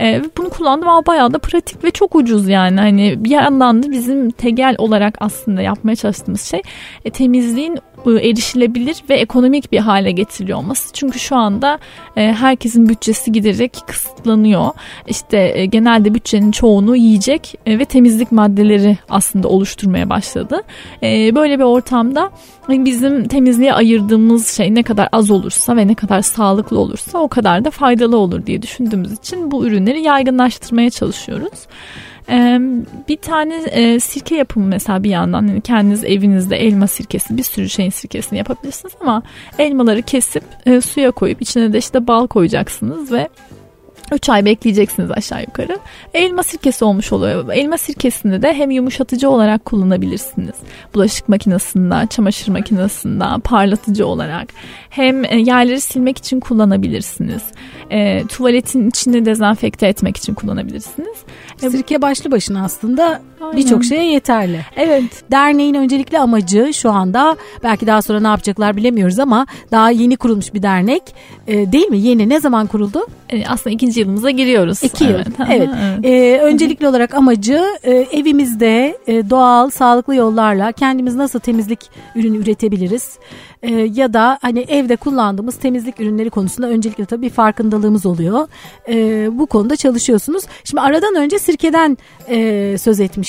E, 0.00 0.22
bunu 0.36 0.50
kullandım 0.50 0.88
ama 0.88 1.06
bayağı 1.06 1.32
da 1.32 1.38
pratik 1.38 1.84
ve 1.84 1.90
çok 1.90 2.14
ucuz 2.14 2.48
yani 2.48 2.80
hani 2.80 3.24
bir 3.24 3.30
yandan 3.30 3.82
da 3.82 3.90
bizim 3.90 4.30
tegel 4.30 4.74
olarak 4.78 5.16
aslında 5.20 5.62
yapmaya 5.62 5.96
çalıştığımız 5.96 6.42
şey 6.42 6.62
e, 7.04 7.10
temizliğin 7.10 7.78
erişilebilir 8.10 8.96
ve 9.10 9.14
ekonomik 9.14 9.72
bir 9.72 9.78
hale 9.78 10.10
getiriliyor 10.10 10.58
olması. 10.58 10.92
Çünkü 10.92 11.18
şu 11.18 11.36
anda 11.36 11.78
e, 12.16 12.32
herkesin 12.32 12.88
bütçesi 12.88 13.32
giderek 13.32 13.72
kısıtlanıyor. 13.86 14.70
İşte 15.06 15.52
e, 15.54 15.66
genelde 15.66 16.14
bütçenin 16.14 16.50
çoğunu 16.50 16.96
yiyecek 16.96 17.54
ve 17.66 17.84
temizlik 17.84 18.32
maddeleri 18.32 18.98
aslında 19.08 19.48
oluşturmaya 19.48 20.10
başladı. 20.10 20.62
Böyle 21.34 21.58
bir 21.58 21.64
ortamda 21.64 22.30
bizim 22.68 23.28
temizliğe 23.28 23.72
ayırdığımız 23.72 24.48
şey 24.48 24.74
ne 24.74 24.82
kadar 24.82 25.08
az 25.12 25.30
olursa 25.30 25.76
ve 25.76 25.86
ne 25.86 25.94
kadar 25.94 26.22
sağlıklı 26.22 26.78
olursa 26.78 27.18
o 27.18 27.28
kadar 27.28 27.64
da 27.64 27.70
faydalı 27.70 28.16
olur 28.16 28.46
diye 28.46 28.62
düşündüğümüz 28.62 29.12
için 29.12 29.50
bu 29.50 29.66
ürünleri 29.66 30.02
yaygınlaştırmaya 30.02 30.90
çalışıyoruz. 30.90 31.66
Bir 33.08 33.16
tane 33.16 34.00
sirke 34.00 34.36
yapımı 34.36 34.66
mesela 34.66 35.02
bir 35.02 35.10
yandan 35.10 35.46
yani 35.46 35.60
kendiniz 35.60 36.04
evinizde 36.04 36.56
elma 36.56 36.86
sirkesi 36.86 37.36
bir 37.36 37.42
sürü 37.42 37.68
şeyin 37.68 37.90
sirkesini 37.90 38.38
yapabilirsiniz 38.38 38.94
ama 39.00 39.22
elmaları 39.58 40.02
kesip 40.02 40.44
suya 40.84 41.10
koyup 41.10 41.42
içine 41.42 41.72
de 41.72 41.78
işte 41.78 42.06
bal 42.06 42.26
koyacaksınız 42.26 43.12
ve 43.12 43.28
3 44.12 44.28
ay 44.28 44.44
bekleyeceksiniz 44.44 45.10
aşağı 45.10 45.40
yukarı. 45.40 45.78
Elma 46.14 46.42
sirkesi 46.42 46.84
olmuş 46.84 47.12
oluyor. 47.12 47.52
Elma 47.52 47.78
sirkesini 47.78 48.42
de 48.42 48.54
hem 48.54 48.70
yumuşatıcı 48.70 49.30
olarak 49.30 49.64
kullanabilirsiniz. 49.64 50.54
Bulaşık 50.94 51.28
makinesinde, 51.28 52.06
çamaşır 52.06 52.52
makinesinde 52.52 53.24
parlatıcı 53.44 54.06
olarak. 54.06 54.48
Hem 54.90 55.24
e, 55.24 55.36
yerleri 55.36 55.80
silmek 55.80 56.18
için 56.18 56.40
kullanabilirsiniz. 56.40 57.42
E, 57.90 58.26
tuvaletin 58.26 58.88
içini 58.88 59.24
dezenfekte 59.24 59.86
etmek 59.86 60.16
için 60.16 60.34
kullanabilirsiniz. 60.34 61.16
Sirke 61.58 62.02
başlı 62.02 62.30
başına 62.30 62.64
aslında 62.64 63.22
birçok 63.56 63.84
şeye 63.84 64.12
yeterli. 64.12 64.60
Evet. 64.76 65.22
Derneğin 65.30 65.74
öncelikli 65.74 66.18
amacı 66.18 66.70
şu 66.74 66.90
anda 66.90 67.36
belki 67.62 67.86
daha 67.86 68.02
sonra 68.02 68.20
ne 68.20 68.28
yapacaklar 68.28 68.76
bilemiyoruz 68.76 69.18
ama 69.18 69.46
daha 69.70 69.90
yeni 69.90 70.16
kurulmuş 70.16 70.54
bir 70.54 70.62
dernek 70.62 71.02
e, 71.46 71.72
değil 71.72 71.88
mi? 71.88 71.98
Yeni 71.98 72.28
ne 72.28 72.40
zaman 72.40 72.66
kuruldu? 72.66 73.06
E, 73.28 73.46
aslında 73.46 73.74
ikinci 73.74 74.00
yılımıza 74.00 74.30
giriyoruz. 74.30 74.82
İki 74.82 75.04
yıl. 75.04 75.10
Evet. 75.14 75.28
evet. 75.50 75.68
evet. 75.82 76.04
E, 76.04 76.40
öncelikli 76.42 76.88
olarak 76.88 77.14
amacı 77.14 77.64
e, 77.82 77.92
evimizde 77.92 78.98
e, 79.06 79.30
doğal, 79.30 79.70
sağlıklı 79.70 80.14
yollarla 80.14 80.72
kendimiz 80.72 81.14
nasıl 81.14 81.38
temizlik 81.38 81.80
ürünü 82.14 82.38
üretebiliriz? 82.38 83.18
e, 83.62 83.72
ya 83.72 84.12
da 84.12 84.38
hani 84.42 84.60
evde 84.60 84.96
kullandığımız 84.96 85.56
temizlik 85.56 86.00
ürünleri 86.00 86.30
konusunda 86.30 86.68
öncelikle 86.68 87.04
tabii 87.04 87.22
bir 87.22 87.30
farkındalığımız 87.30 88.06
oluyor. 88.06 88.48
E, 88.88 89.28
bu 89.38 89.46
konuda 89.46 89.76
çalışıyorsunuz. 89.76 90.44
Şimdi 90.64 90.80
aradan 90.80 91.14
önce 91.14 91.38
sirkeden 91.38 91.98
e, 92.28 92.76
söz 92.78 93.00
etmiştik. 93.00 93.25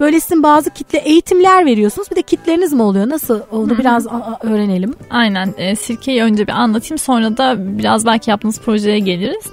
Böyle 0.00 0.20
sizin 0.20 0.42
bazı 0.42 0.70
kitle 0.70 0.98
eğitimler 0.98 1.66
veriyorsunuz. 1.66 2.10
Bir 2.10 2.16
de 2.16 2.22
kitleriniz 2.22 2.72
mi 2.72 2.82
oluyor? 2.82 3.08
Nasıl? 3.08 3.40
Onu 3.50 3.78
biraz 3.78 4.06
öğrenelim. 4.42 4.94
Aynen. 5.10 5.54
E, 5.56 5.76
sirkeyi 5.76 6.22
önce 6.22 6.46
bir 6.46 6.52
anlatayım. 6.52 6.98
Sonra 6.98 7.36
da 7.36 7.54
biraz 7.78 8.06
belki 8.06 8.30
yaptığınız 8.30 8.60
projeye 8.60 8.98
geliriz. 8.98 9.44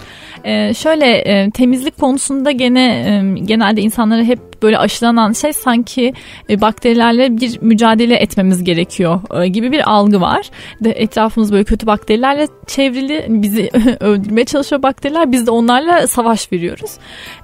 E, 0.44 0.74
şöyle 0.74 1.16
e, 1.16 1.52
temizlik 1.52 1.98
konusunda 2.00 2.52
gene 2.52 2.86
e, 2.86 3.40
genelde 3.40 3.82
insanlara 3.82 4.24
hep 4.24 4.40
böyle 4.64 4.78
aşılanan 4.78 5.34
şey 5.34 5.54
sanki 5.54 6.14
e, 6.50 6.62
bakterilerle 6.62 7.38
bir 7.38 7.62
mücadele 7.62 8.16
etmemiz 8.16 8.64
gerekiyor 8.64 9.44
e, 9.44 9.48
gibi 9.48 9.72
bir 9.72 9.92
algı 9.92 10.22
var. 10.22 10.50
De 10.84 10.92
etrafımız 10.92 11.52
böyle 11.52 11.64
kötü 11.64 11.88
bakterilerle 11.88 12.48
çevrili 12.68 13.26
bizi 13.30 13.70
öldürmeye 14.00 14.46
çalışıyor 14.46 14.84
bakteriler 14.84 15.32
biz 15.32 15.48
de 15.48 15.52
onlarla 15.52 16.08
savaş 16.08 16.52
veriyoruz. 16.52 16.92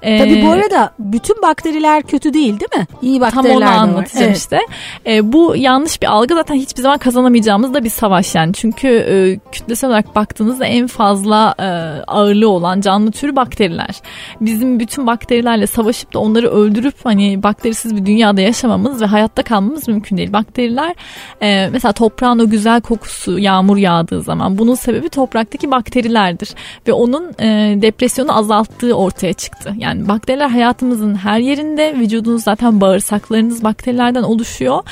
Ee, 0.02 0.18
Tabii 0.18 0.42
bu 0.42 0.50
arada 0.50 0.94
bütün 0.98 1.42
bakteriler 1.42 2.02
kötü 2.02 2.34
değil 2.34 2.60
değil 2.60 2.82
mi? 2.82 2.86
İyi 3.02 3.20
bakteriler 3.20 3.52
Tam 3.52 3.56
onu 3.56 3.80
anlatacağım 3.80 4.26
evet. 4.26 4.36
işte. 4.36 4.58
E, 5.06 5.32
bu 5.32 5.56
yanlış 5.56 6.02
bir 6.02 6.06
algı 6.06 6.34
zaten 6.34 6.54
hiçbir 6.54 6.82
zaman 6.82 6.98
kazanamayacağımız 6.98 7.74
da 7.74 7.84
bir 7.84 7.90
savaş 7.90 8.34
yani. 8.34 8.52
Çünkü 8.52 8.88
e, 8.88 9.38
kütlesel 9.52 9.90
olarak 9.90 10.16
baktığınızda 10.16 10.66
en 10.66 10.86
fazla 10.86 11.54
e, 11.58 11.64
ağırlığı 12.06 12.48
olan 12.48 12.80
canlı 12.84 13.10
türü 13.10 13.36
bakteriler. 13.36 14.00
Bizim 14.40 14.80
bütün 14.80 15.06
bakterilerle 15.06 15.66
savaşıp 15.66 16.14
da 16.14 16.18
onları 16.18 16.50
öldürüp 16.50 16.94
hani 17.04 17.42
bakterisiz 17.42 17.96
bir 17.96 18.06
dünyada 18.06 18.40
yaşamamız 18.40 19.02
ve 19.02 19.06
hayatta 19.06 19.42
kalmamız 19.42 19.88
mümkün 19.88 20.16
değil. 20.16 20.32
Bakteriler 20.32 20.94
e, 21.42 21.68
mesela 21.72 21.92
toprağın 21.92 22.38
o 22.38 22.50
güzel 22.50 22.80
kokusu 22.80 23.38
yağmur 23.38 23.76
yağdığı 23.76 24.22
zaman 24.22 24.58
bunun 24.58 24.74
sebebi 24.74 25.08
topraktaki 25.08 25.70
bakterilerdir 25.70 26.54
ve 26.88 26.92
onun 26.92 27.32
e, 27.40 27.78
depresyonu 27.82 28.38
azalttığı 28.38 28.94
ortaya 28.94 29.32
çıktı. 29.32 29.74
Yani 29.78 30.08
bakteriler 30.08 30.48
hayatımızın 30.48 31.14
her 31.14 31.38
yerinde 31.38 31.94
vücudunuz 31.98 32.42
zaten 32.42 32.80
bağırsaklarınız 32.80 33.64
bakterilerden 33.64 34.22
oluşuyor. 34.22 34.82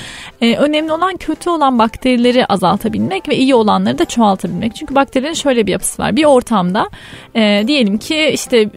E, 0.40 0.57
önemli 0.57 0.92
olan 0.92 1.16
kötü 1.16 1.50
olan 1.50 1.78
bakterileri 1.78 2.46
azaltabilmek 2.46 3.28
ve 3.28 3.37
iyi 3.37 3.55
olanları 3.55 3.98
da 3.98 4.05
çoğaltabilmek. 4.05 4.76
Çünkü 4.76 4.94
bakterilerin 4.94 5.35
şöyle 5.35 5.66
bir 5.66 5.72
yapısı 5.72 6.02
var. 6.02 6.16
Bir 6.16 6.24
ortamda 6.24 6.90
e, 7.35 7.64
diyelim 7.66 7.82
ki 7.99 8.31
işte 8.33 8.68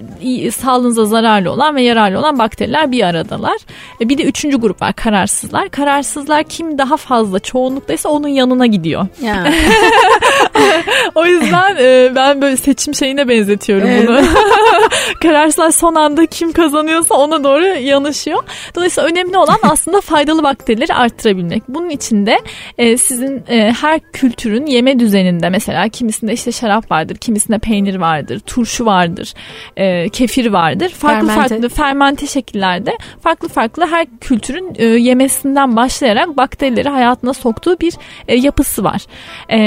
sağlığınıza 0.52 1.06
zararlı 1.06 1.52
olan 1.52 1.76
ve 1.76 1.82
yararlı 1.82 2.20
olan 2.20 2.40
bakteriler 2.40 2.92
bir 2.92 3.04
arada 3.04 3.26
aradalar. 3.36 3.58
E, 4.02 4.10
bir 4.10 4.18
de 4.18 4.24
üçüncü 4.24 4.58
grup 4.58 4.82
var 4.82 4.94
kararsızlar. 4.94 5.70
Kararsızlar 5.70 6.44
kim 6.44 6.78
daha 6.78 6.98
fazla 6.98 7.40
çoğunluktaysa 7.40 8.10
onun 8.10 8.28
yanına 8.28 8.66
gidiyor. 8.66 9.08
Ya. 9.22 9.44
o 11.16 11.26
yüzden 11.26 11.76
e, 11.76 12.12
ben 12.16 12.42
böyle 12.42 12.58
seçim 12.58 12.96
şeyine 12.96 13.28
benzetiyorum 13.28 13.88
evet. 13.88 14.08
bunu. 14.08 14.22
Kararsızlar 15.22 15.72
son 15.72 15.96
anda 15.96 16.26
kim 16.26 16.52
kazanıyorsa 16.52 17.16
ona 17.16 17.44
doğru 17.44 17.66
yanaşıyor. 17.66 18.44
Dolayısıyla 18.76 19.10
önemli 19.10 19.38
olan 19.38 19.58
aslında 19.64 20.02
faydalı 20.02 20.44
bakterileri 20.44 20.94
arttırabilmek. 20.94 21.64
Bunun 21.70 21.90
için 21.90 22.26
de 22.26 22.40
e, 22.78 22.98
sizin 22.98 23.44
e, 23.50 23.74
her 23.82 24.00
kültürün 24.00 24.66
yeme 24.66 25.00
düzeninde 25.00 25.50
mesela 25.50 25.90
kimisinde 25.90 26.34
işte 26.34 26.52
şarap 26.52 26.92
vardır, 26.92 27.16
kimisinde 27.16 27.60
peynir 27.60 27.96
vardır, 27.96 28.40
turşu 28.40 28.86
vardır, 28.86 29.34
e, 29.78 30.10
kefir 30.10 30.46
vardır. 30.46 30.90
Farklı 30.90 31.28
fermente. 31.28 31.50
farklı 31.50 31.70
fermente 31.70 32.28
şekillerde 32.28 32.98
farklı 33.22 33.48
farklı 33.48 33.88
her 33.88 34.08
kültürün 34.22 34.74
e, 34.76 34.86
yemesinden 34.86 35.76
başlayarak 35.76 36.38
bakterileri 36.38 36.90
hayatına 36.90 37.34
soktuğu 37.34 37.80
bir 37.80 37.94
e, 38.28 38.36
yapısı 38.36 38.84
var. 38.84 39.06
E, 39.50 39.60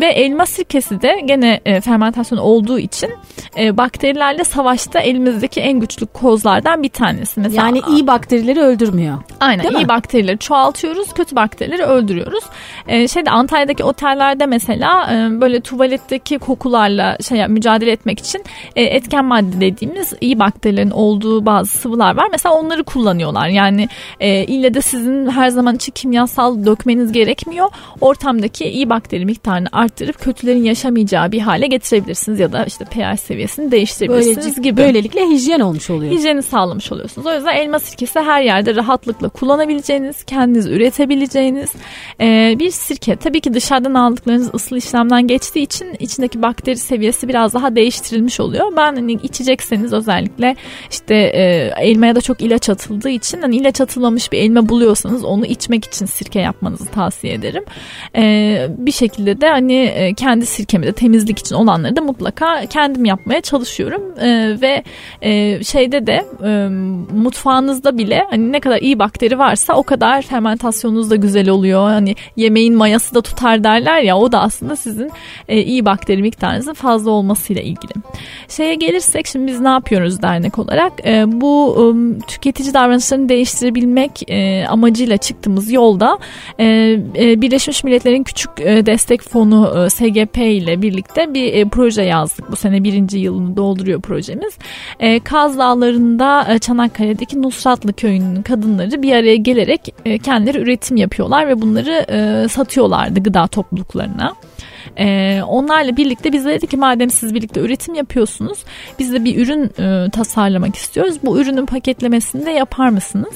ve 0.00 0.06
elma 0.06 0.46
sirkesi 0.46 1.02
de 1.02 1.20
gene 1.24 1.60
e, 1.64 1.80
fermentasyon 1.80 2.38
olduğu 2.38 2.78
için 2.78 3.10
e, 3.58 3.76
bakterilerle 3.76 4.44
savaş 4.44 4.75
başta 4.76 5.00
elimizdeki 5.00 5.60
en 5.60 5.80
güçlü 5.80 6.06
kozlardan 6.06 6.82
bir 6.82 6.88
tanesi. 6.88 7.40
Mesela, 7.40 7.66
yani 7.66 7.80
iyi 7.88 8.06
bakterileri 8.06 8.60
öldürmüyor. 8.60 9.18
Aynen 9.40 9.64
Değil 9.64 9.74
iyi 9.74 9.82
mi? 9.82 9.88
bakterileri 9.88 10.38
çoğaltıyoruz, 10.38 11.12
kötü 11.14 11.36
bakterileri 11.36 11.82
öldürüyoruz. 11.82 12.44
Ee, 12.88 13.08
şeyde 13.08 13.30
Antalya'daki 13.30 13.84
otellerde 13.84 14.46
mesela 14.46 15.12
e, 15.12 15.40
böyle 15.40 15.60
tuvaletteki 15.60 16.38
kokularla 16.38 17.16
şey 17.28 17.46
mücadele 17.48 17.92
etmek 17.92 18.18
için 18.18 18.44
e, 18.76 18.82
etken 18.82 19.24
madde 19.24 19.60
dediğimiz 19.60 20.12
iyi 20.20 20.38
bakterilerin 20.38 20.90
olduğu 20.90 21.46
bazı 21.46 21.78
sıvılar 21.78 22.16
var. 22.16 22.28
Mesela 22.32 22.54
onları 22.54 22.84
kullanıyorlar. 22.84 23.48
Yani 23.48 23.88
e, 24.20 24.44
ille 24.44 24.74
de 24.74 24.80
sizin 24.80 25.30
her 25.30 25.48
zaman 25.48 25.76
için 25.76 25.92
kimyasal 25.92 26.66
dökmeniz 26.66 27.12
gerekmiyor. 27.12 27.68
Ortamdaki 28.00 28.64
iyi 28.64 28.90
bakteri 28.90 29.24
miktarını 29.24 29.68
arttırıp 29.72 30.20
kötülerin 30.20 30.64
yaşamayacağı 30.64 31.32
bir 31.32 31.40
hale 31.40 31.66
getirebilirsiniz 31.66 32.40
ya 32.40 32.52
da 32.52 32.64
işte 32.64 32.84
pH 32.84 33.20
seviyesini 33.20 33.70
değiştirebilirsiniz 33.70 34.36
Böylece, 34.36 34.60
gibi. 34.66 34.80
Böylelikle 34.80 35.26
hijyen 35.26 35.60
olmuş 35.60 35.90
oluyor. 35.90 36.12
Hijyeni 36.12 36.42
sağlamış 36.42 36.92
oluyorsunuz. 36.92 37.26
O 37.26 37.34
yüzden 37.34 37.56
elma 37.56 37.78
sirkesi 37.78 38.20
her 38.20 38.42
yerde 38.42 38.74
rahatlıkla 38.74 39.28
kullanabileceğiniz, 39.28 40.24
kendiniz 40.24 40.66
üretebileceğiniz 40.66 41.72
e, 42.20 42.56
bir 42.58 42.70
sirke. 42.70 43.16
Tabii 43.16 43.40
ki 43.40 43.54
dışarıdan 43.54 43.94
aldıklarınız 43.94 44.54
ısıl 44.54 44.76
işlemden 44.76 45.26
geçtiği 45.26 45.62
için 45.62 45.96
içindeki 45.98 46.42
bakteri 46.42 46.76
seviyesi 46.76 47.28
biraz 47.28 47.54
daha 47.54 47.76
değiştirilmiş 47.76 48.40
oluyor. 48.40 48.72
Ben 48.76 48.94
hani 48.94 49.12
içecekseniz 49.12 49.92
özellikle 49.92 50.56
işte 50.90 51.14
e, 51.14 51.72
elmaya 51.80 52.14
da 52.14 52.20
çok 52.20 52.40
ilaç 52.40 52.68
atıldığı 52.68 53.08
için 53.08 53.42
hani 53.42 53.56
ilaç 53.56 53.80
atılmamış 53.80 54.32
bir 54.32 54.38
elma 54.38 54.68
buluyorsanız 54.68 55.24
onu 55.24 55.46
içmek 55.46 55.84
için 55.84 56.06
sirke 56.06 56.40
yapmanızı 56.40 56.86
tavsiye 56.86 57.34
ederim. 57.34 57.64
E, 58.16 58.66
bir 58.78 58.92
şekilde 58.92 59.40
de 59.40 59.48
hani 59.48 59.74
e, 59.74 60.14
kendi 60.14 60.46
sirkemi 60.46 60.86
de 60.86 60.92
temizlik 60.92 61.38
için 61.38 61.54
olanları 61.54 61.96
da 61.96 62.00
mutlaka 62.00 62.66
kendim 62.66 63.04
yapmaya 63.04 63.40
çalışıyorum 63.40 64.02
e, 64.20 64.55
ve 64.60 64.82
e, 65.22 65.64
şeyde 65.64 66.06
de 66.06 66.24
e, 66.44 66.68
mutfağınızda 67.14 67.98
bile 67.98 68.26
hani 68.30 68.52
ne 68.52 68.60
kadar 68.60 68.80
iyi 68.80 68.98
bakteri 68.98 69.38
varsa 69.38 69.74
o 69.74 69.82
kadar 69.82 70.22
fermentasyonunuz 70.22 71.10
da 71.10 71.16
güzel 71.16 71.48
oluyor. 71.48 71.88
Hani 71.88 72.14
yemeğin 72.36 72.74
mayası 72.74 73.14
da 73.14 73.20
tutar 73.20 73.64
derler 73.64 74.00
ya 74.00 74.18
o 74.18 74.32
da 74.32 74.40
aslında 74.40 74.76
sizin 74.76 75.10
e, 75.48 75.62
iyi 75.62 75.84
bakteri 75.84 76.22
miktarınızın 76.22 76.74
fazla 76.74 77.10
olmasıyla 77.10 77.62
ilgili. 77.62 77.92
Şeye 78.48 78.74
gelirsek 78.74 79.26
şimdi 79.26 79.46
biz 79.46 79.60
ne 79.60 79.68
yapıyoruz 79.68 80.22
dernek 80.22 80.58
olarak? 80.58 80.92
E, 81.06 81.24
bu 81.40 81.76
e, 81.78 81.84
tüketici 82.26 82.74
davranışlarını 82.74 83.28
değiştirebilmek 83.28 84.30
e, 84.30 84.66
amacıyla 84.66 85.16
çıktığımız 85.16 85.72
yolda 85.72 86.18
e, 86.58 86.64
e, 87.18 87.40
Birleşmiş 87.40 87.84
Milletler'in 87.84 88.22
küçük 88.22 88.50
e, 88.60 88.86
destek 88.86 89.22
fonu 89.22 89.84
e, 89.86 89.90
SGP 89.90 90.38
ile 90.38 90.82
birlikte 90.82 91.34
bir 91.34 91.54
e, 91.54 91.64
proje 91.64 92.02
yazdık. 92.02 92.50
Bu 92.50 92.56
sene 92.56 92.84
birinci 92.84 93.18
yılını 93.18 93.56
dolduruyor 93.56 94.00
projemiz. 94.00 94.45
E, 95.00 95.20
Kaz 95.20 95.58
Dağları'nda 95.58 96.54
e, 96.54 96.58
Çanakkale'deki 96.58 97.42
Nusratlı 97.42 97.92
Köyü'nün 97.92 98.42
kadınları 98.42 99.02
bir 99.02 99.12
araya 99.12 99.36
gelerek 99.36 99.94
e, 100.04 100.18
kendileri 100.18 100.58
üretim 100.58 100.96
yapıyorlar 100.96 101.48
ve 101.48 101.60
bunları 101.62 102.06
e, 102.10 102.48
satıyorlardı 102.48 103.20
gıda 103.20 103.46
topluluklarına. 103.46 104.34
E, 104.98 105.40
onlarla 105.42 105.96
birlikte 105.96 106.32
biz 106.32 106.44
dedik 106.44 106.70
ki 106.70 106.76
madem 106.76 107.10
siz 107.10 107.34
birlikte 107.34 107.60
üretim 107.60 107.94
yapıyorsunuz 107.94 108.58
biz 108.98 109.12
de 109.12 109.24
bir 109.24 109.46
ürün 109.46 109.64
e, 109.78 110.10
tasarlamak 110.10 110.76
istiyoruz. 110.76 111.16
Bu 111.22 111.40
ürünün 111.40 111.66
paketlemesini 111.66 112.46
de 112.46 112.50
yapar 112.50 112.88
mısınız? 112.88 113.34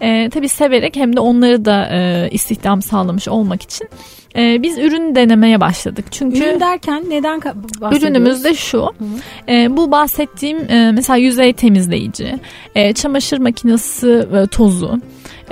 E, 0.00 0.30
tabii 0.30 0.48
severek 0.48 0.96
hem 0.96 1.16
de 1.16 1.20
onları 1.20 1.64
da 1.64 1.88
e, 1.90 2.28
istihdam 2.30 2.82
sağlamış 2.82 3.28
olmak 3.28 3.62
için 3.62 3.88
e, 4.36 4.62
biz 4.62 4.78
ürün 4.78 5.14
denemeye 5.14 5.60
başladık. 5.60 6.04
Çünkü 6.10 6.38
ürün 6.38 6.60
derken 6.60 7.04
neden? 7.08 7.40
Ürünümüz 7.92 8.44
de 8.44 8.54
şu. 8.54 8.88
E, 9.48 9.76
bu 9.76 9.90
bahsettiğim 9.90 10.58
e, 10.58 10.92
mesela 10.92 11.16
yüzey 11.16 11.52
temizleyici, 11.52 12.38
e, 12.74 12.92
çamaşır 12.92 13.38
makinesi 13.38 14.26
e, 14.34 14.46
tozu, 14.46 15.00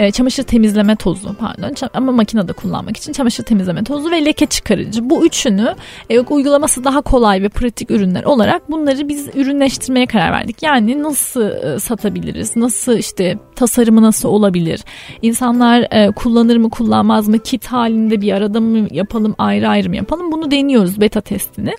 e, 0.01 0.11
çamaşır 0.11 0.43
temizleme 0.43 0.97
tozu 0.97 1.35
pardon 1.35 1.89
ama 1.95 2.13
makinede 2.13 2.53
kullanmak 2.53 2.97
için 2.97 3.13
çamaşır 3.13 3.45
temizleme 3.45 3.85
tozu 3.85 4.11
ve 4.11 4.25
leke 4.25 4.47
çıkarıcı. 4.47 5.11
Bu 5.11 5.27
üçünü 5.27 5.75
e, 6.11 6.21
uygulaması 6.21 6.85
daha 6.85 7.01
kolay 7.01 7.43
ve 7.43 7.49
pratik 7.49 7.91
ürünler 7.91 8.25
olarak 8.25 8.71
bunları 8.71 9.09
biz 9.09 9.29
ürünleştirmeye 9.35 10.07
karar 10.07 10.33
verdik. 10.33 10.63
Yani 10.63 11.03
nasıl 11.03 11.43
e, 11.43 11.79
satabiliriz? 11.79 12.57
Nasıl 12.57 12.97
işte 12.97 13.39
tasarımı 13.57 14.03
nasıl 14.03 14.29
olabilir? 14.29 14.81
İnsanlar 15.23 15.87
e, 15.91 16.11
kullanır 16.11 16.57
mı 16.57 16.71
kullanmaz 16.71 17.29
mı? 17.29 17.39
Kit 17.39 17.67
halinde 17.67 18.21
bir 18.21 18.33
arada 18.33 18.61
mı 18.61 18.70
yapalım 18.91 19.35
ayrı 19.39 19.69
ayrı 19.69 19.89
mı 19.89 19.97
yapalım? 19.97 20.33
Bunu 20.33 20.51
deniyoruz 20.51 21.01
beta 21.01 21.21
testini. 21.21 21.75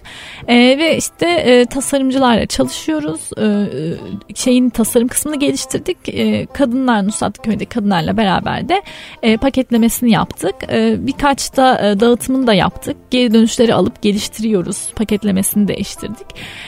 E, 0.47 0.56
ve 0.56 0.97
işte 0.97 1.30
e, 1.30 1.65
tasarımcılarla 1.65 2.45
çalışıyoruz. 2.45 3.21
E, 3.38 3.45
e 3.45 4.36
şeyin 4.36 4.69
tasarım 4.69 5.08
kısmını 5.08 5.39
geliştirdik. 5.39 5.97
E, 6.08 6.45
kadınlar 6.45 7.08
Nusrat 7.08 7.38
Köy'de 7.43 7.65
kadınlarla 7.65 8.17
beraber 8.17 8.69
de 8.69 8.82
e, 9.23 9.38
paketlemesini 9.38 10.12
yaptık. 10.12 10.56
E, 10.71 10.95
birkaç 11.08 11.58
da 11.58 11.89
e, 11.89 11.99
dağıtımını 11.99 12.47
da 12.47 12.54
yaptık. 12.54 12.97
Geri 13.12 13.34
dönüşleri 13.34 13.73
alıp 13.73 14.01
geliştiriyoruz. 14.01 14.93
Paketlemesini 14.95 15.67
değiştirdik. 15.67 16.27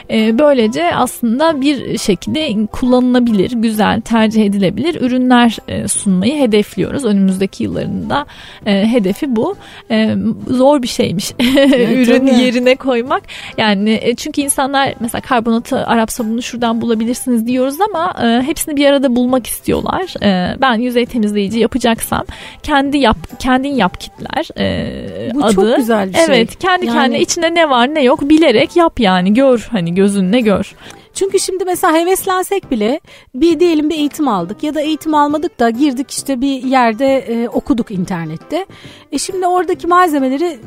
E, 0.10 0.40
böylece 0.40 0.96
aslında 0.96 1.62
bir 1.62 1.98
şekilde 1.98 2.66
kullanılabilir, 2.66 3.52
güzel, 3.52 4.02
tercih 4.02 4.46
edilebilir 4.46 5.02
ürünler 5.02 5.58
e, 5.68 5.88
sunmayı 5.88 6.40
hedefliyoruz. 6.40 7.06
Önümüzdeki 7.06 7.64
yıllarında 7.64 8.26
e, 8.66 8.88
hedefi 8.88 9.36
bu. 9.36 9.56
E, 9.92 10.13
zor 10.48 10.82
bir 10.82 10.88
şeymiş 10.88 11.32
evet, 11.40 12.08
ürün 12.08 12.28
tabii. 12.28 12.42
yerine 12.42 12.76
koymak. 12.76 13.24
Yani 13.58 14.00
e, 14.02 14.16
çünkü 14.16 14.42
insanlar 14.42 14.94
mesela 15.00 15.22
karbonatı 15.22 15.86
Arap 15.86 16.12
sabunu 16.12 16.42
şuradan 16.42 16.82
bulabilirsiniz 16.82 17.48
diyoruz 17.48 17.76
ama 17.82 18.16
e, 18.24 18.42
hepsini 18.42 18.76
bir 18.76 18.86
arada 18.86 19.16
bulmak 19.16 19.48
istiyorlar. 19.48 20.24
E, 20.24 20.62
ben 20.62 20.74
yüzey 20.74 21.06
temiz 21.06 21.34
temizleyici 21.34 21.60
yapacaksam 21.60 22.26
kendi 22.64 22.98
yap 22.98 23.18
kendin 23.40 23.76
yap 23.76 24.00
kitler 24.00 24.48
e, 24.60 25.34
Bu 25.34 25.46
adı. 25.46 25.54
çok 25.54 25.76
güzel 25.78 26.10
bir 26.10 26.14
şey. 26.14 26.24
Evet 26.26 26.60
kendi 26.60 26.86
yani... 26.86 26.96
kendine 26.98 27.22
içinde 27.22 27.56
ne 27.56 27.70
var 27.70 27.96
ne 27.96 28.04
yok 28.04 28.22
bilerek 28.30 28.76
yap 28.76 29.00
yani 29.00 29.34
gör 29.34 29.68
hani 29.72 29.96
gözünle 29.96 30.40
gör. 30.40 30.76
Çünkü 31.14 31.40
şimdi 31.40 31.66
mesela 31.66 31.94
heveslensek 31.94 32.72
bile 32.72 33.00
bir 33.36 33.60
diyelim 33.60 33.90
bir 33.90 33.96
eğitim 33.96 34.28
aldık 34.28 34.64
ya 34.64 34.76
da 34.76 34.82
eğitim 34.82 35.16
almadık 35.16 35.60
da 35.60 35.70
girdik 35.70 36.12
işte 36.12 36.42
bir 36.42 36.64
yerde 36.64 37.18
e, 37.18 37.50
okuduk 37.50 37.92
internette. 37.92 38.66
E 39.12 39.18
şimdi 39.18 39.48
oradaki 39.48 39.88
malzemeleri 39.88 40.60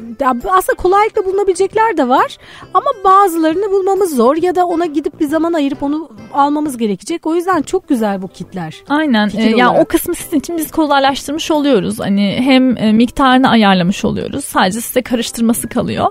aslında 0.48 0.76
kolaylıkla 0.76 1.24
bulunabilecekler 1.24 1.96
de 1.96 2.08
var 2.08 2.38
ama 2.74 2.86
bazılarını 3.04 3.70
bulmamız 3.70 4.16
zor 4.16 4.36
ya 4.36 4.54
da 4.54 4.66
ona 4.66 4.86
gidip 4.86 5.20
bir 5.20 5.26
zaman 5.26 5.52
ayırıp 5.52 5.82
onu 5.82 6.10
almamız 6.34 6.76
gerekecek. 6.76 7.26
O 7.26 7.34
yüzden 7.34 7.62
çok 7.62 7.88
güzel 7.88 8.22
bu 8.22 8.28
kitler. 8.28 8.74
Aynen. 8.88 9.30
E, 9.36 9.42
ya 9.42 9.56
yani 9.56 9.78
o 9.78 9.84
kısmı 9.84 10.14
sizin 10.14 10.38
için 10.38 10.58
biz 10.58 10.70
kolaylaştırmış 10.70 11.50
oluyoruz. 11.50 12.00
Hani 12.00 12.38
hem 12.40 12.76
e, 12.76 12.92
miktarını 12.92 13.48
ayarlamış 13.48 14.04
oluyoruz. 14.04 14.44
Sadece 14.44 14.80
size 14.80 15.02
karıştırması 15.02 15.68
kalıyor. 15.68 16.06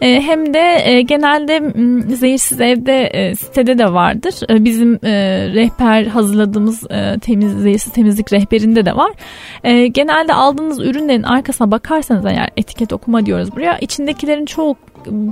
E, 0.00 0.20
hem 0.20 0.54
de 0.54 0.82
e, 0.84 1.02
genelde 1.02 1.72
zehirsiz 2.14 2.60
evde 2.60 3.06
e, 3.06 3.34
sitede 3.34 3.79
de 3.80 3.92
vardır. 3.92 4.34
E, 4.50 4.64
bizim 4.64 4.94
e, 4.94 5.10
rehber 5.54 6.06
hazırladığımız 6.06 6.90
e, 6.90 7.18
temiz, 7.18 7.92
temizlik 7.92 8.32
rehberinde 8.32 8.86
de 8.86 8.96
var. 8.96 9.12
E, 9.64 9.86
genelde 9.86 10.34
aldığınız 10.34 10.80
ürünlerin 10.80 11.22
arkasına 11.22 11.70
bakarsanız 11.70 12.26
eğer 12.26 12.50
etiket 12.56 12.92
okuma 12.92 13.26
diyoruz 13.26 13.52
buraya. 13.56 13.78
içindekilerin 13.78 14.46
çok 14.46 14.76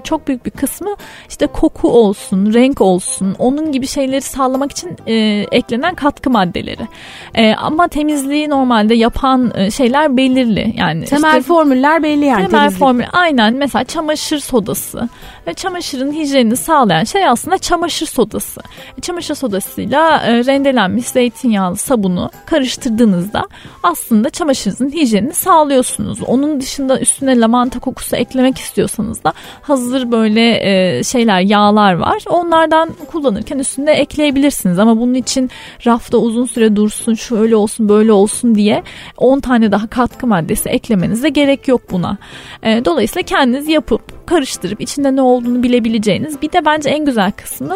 çok 0.05 0.29
büyük 0.29 0.47
bir 0.47 0.51
kısmı 0.51 0.97
işte 1.29 1.47
koku 1.47 1.89
olsun, 1.89 2.53
renk 2.53 2.81
olsun, 2.81 3.37
onun 3.39 3.73
gibi 3.73 3.87
şeyleri 3.87 4.21
sağlamak 4.21 4.73
için 4.73 4.97
e, 5.07 5.15
eklenen 5.53 5.95
katkı 5.95 6.31
maddeleri. 6.31 6.89
E, 7.35 7.55
ama 7.55 7.89
temizliği 7.89 8.51
normalde 8.51 8.95
yapan 8.95 9.53
e, 9.55 9.71
şeyler 9.71 10.17
belirli. 10.17 10.75
Yani 10.77 11.05
temel 11.05 11.29
işte, 11.29 11.43
formüller 11.43 12.03
belli 12.03 12.25
yani. 12.25 12.47
Temel 12.47 12.61
temizlik. 12.61 12.79
formül 12.79 13.05
aynen 13.13 13.55
mesela 13.55 13.85
çamaşır 13.85 14.39
sodası. 14.39 15.09
Ve 15.47 15.55
çamaşırın 15.55 16.13
hijyenini 16.13 16.57
sağlayan 16.57 17.05
şey 17.05 17.29
aslında 17.29 17.59
çamaşır 17.59 18.07
sodası. 18.07 18.61
E, 18.99 19.01
çamaşır 19.01 19.35
sodasıyla 19.35 20.19
e, 20.19 20.45
rendelenmiş 20.45 21.07
zeytinyağlı 21.07 21.77
sabunu 21.77 22.31
karıştırdığınızda 22.47 23.45
aslında 23.83 24.31
çamaşırınızın 24.31 24.91
hijyenini 24.91 25.35
sağlıyorsunuz. 25.35 26.23
Onun 26.23 26.61
dışında 26.61 27.01
üstüne 27.01 27.41
lavanta 27.41 27.79
kokusu 27.79 28.17
eklemek 28.17 28.59
istiyorsanız 28.59 29.25
da 29.25 29.33
hazır 29.69 30.13
böyle 30.13 30.59
e, 30.63 31.03
şeyler 31.05 31.41
yağlar 31.41 31.93
var. 31.93 32.23
Onlardan 32.31 32.91
kullanırken 33.11 33.59
üstünde 33.59 33.93
ekleyebilirsiniz 33.93 34.79
ama 34.79 35.01
bunun 35.01 35.15
için 35.15 35.51
rafta 35.87 36.19
uzun 36.19 36.47
süre 36.47 36.77
dursun 36.77 37.15
şöyle 37.15 37.57
olsun 37.57 37.89
böyle 37.89 38.13
olsun 38.13 38.55
diye 38.55 38.83
10 39.17 39.41
tane 39.41 39.73
daha 39.73 39.87
katkı 39.87 40.27
maddesi 40.27 40.69
eklemenize 40.69 41.29
gerek 41.29 41.69
yok 41.69 41.81
buna. 41.91 42.19
E, 42.63 42.85
dolayısıyla 42.85 43.27
kendiniz 43.27 43.69
yapıp 43.69 44.27
karıştırıp 44.27 44.81
içinde 44.81 45.17
ne 45.17 45.23
olduğunu 45.23 45.63
bilebileceğiniz 45.63 46.43
bir 46.43 46.53
de 46.53 46.65
bence 46.65 46.91
en 46.91 47.05
güzel 47.05 47.33
kısmı 47.33 47.75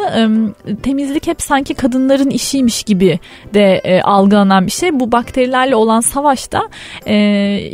temizlik 0.82 1.26
hep 1.26 1.42
sanki 1.42 1.74
kadınların 1.74 2.30
işiymiş 2.30 2.82
gibi 2.82 3.18
de 3.54 3.80
e, 3.84 4.02
algılanan 4.02 4.66
bir 4.66 4.70
şey. 4.70 5.00
Bu 5.00 5.12
bakterilerle 5.12 5.76
olan 5.76 6.00
savaşta 6.00 6.68
e, 7.06 7.14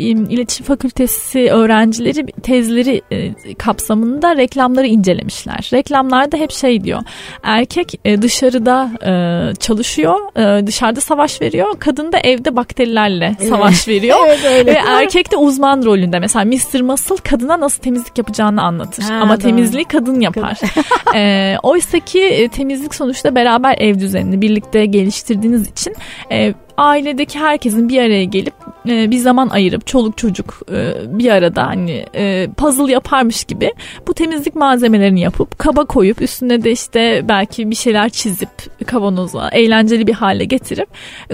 iletişim 0.07 0.67
fakültesi 0.67 1.51
öğrencileri 1.51 2.27
tezleri 2.43 3.03
e, 3.13 3.35
kapsamında 3.55 4.08
reklamları 4.37 4.87
incelemişler. 4.87 5.71
Reklamlarda 5.73 6.37
hep 6.37 6.53
şey 6.53 6.85
diyor. 6.85 7.01
Erkek 7.43 8.01
e, 8.05 8.23
dışarıda 8.23 8.91
e, 9.07 9.55
çalışıyor, 9.55 10.17
e, 10.37 10.67
dışarıda 10.67 11.01
savaş 11.01 11.41
veriyor. 11.41 11.75
Kadın 11.79 12.13
da 12.13 12.19
evde 12.19 12.57
bakterilerle 12.57 13.37
savaş 13.49 13.89
veriyor. 13.89 14.19
evet, 14.27 14.45
öyle. 14.45 14.75
Ve 14.75 14.79
erkek 14.89 15.33
de 15.33 15.37
uzman 15.37 15.85
rolünde. 15.85 16.19
Mesela 16.19 16.45
Mr. 16.45 16.81
Muscle 16.81 17.17
kadına 17.17 17.61
nasıl 17.61 17.83
temizlik 17.83 18.19
yapacağını 18.19 18.63
anlatır. 18.63 19.03
Ha, 19.03 19.15
Ama 19.15 19.35
doğru. 19.35 19.43
temizliği 19.43 19.85
kadın 19.85 20.21
yapar. 20.21 20.59
e, 21.15 21.57
Oysa 21.63 21.99
ki 21.99 22.49
temizlik 22.53 22.95
sonuçta 22.95 23.35
beraber 23.35 23.77
ev 23.79 23.99
düzenini 23.99 24.41
birlikte 24.41 24.87
geliştirdiğiniz 24.87 25.69
için 25.69 25.95
e, 26.33 26.55
ailedeki 26.79 27.39
herkesin 27.39 27.89
bir 27.89 27.99
araya 27.99 28.25
gelip 28.25 28.55
e, 28.89 29.11
bir 29.11 29.19
zaman 29.19 29.49
ayırıp 29.49 29.87
çoluk 29.87 30.19
çocuk 30.19 30.61
e, 30.73 30.95
bir 31.19 31.31
arada 31.31 31.67
hani 31.67 32.05
e, 32.15 32.49
puzzle 32.57 32.93
yaparmış 32.93 33.45
gibi 33.45 33.73
bu 34.07 34.15
temizlik 34.15 34.55
malzemelerini 34.55 35.21
yapıp 35.21 35.59
kaba 35.59 35.85
koyup 35.85 36.23
üstüne 36.23 36.65
de 36.65 36.71
işte 36.71 37.25
belki 37.29 37.71
bir 37.71 37.75
şeyler 37.75 38.09
çizip 38.09 38.49
kavanoza 38.87 39.49
eğlenceli 39.49 40.07
bir 40.07 40.13
hale 40.13 40.45
getirip 40.45 40.89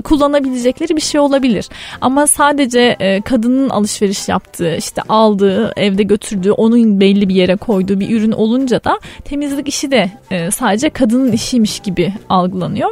kullanabilecekleri 0.04 0.96
bir 0.96 1.00
şey 1.00 1.20
olabilir. 1.20 1.68
Ama 2.00 2.26
sadece 2.26 2.96
kadının 3.24 3.68
alışveriş 3.68 4.28
yaptığı 4.28 4.76
işte 4.76 5.02
aldığı 5.08 5.72
evde 5.76 6.02
götürdüğü 6.02 6.50
onun 6.50 7.00
belli 7.00 7.28
bir 7.28 7.34
yere 7.34 7.56
koyduğu 7.56 8.00
bir 8.00 8.10
ürün 8.16 8.32
olunca 8.32 8.84
da 8.84 8.98
temizlik 9.24 9.68
işi 9.68 9.90
de 9.90 10.10
sadece 10.50 10.90
kadının 10.90 11.32
işiymiş 11.32 11.80
gibi 11.80 12.12
algılanıyor. 12.28 12.90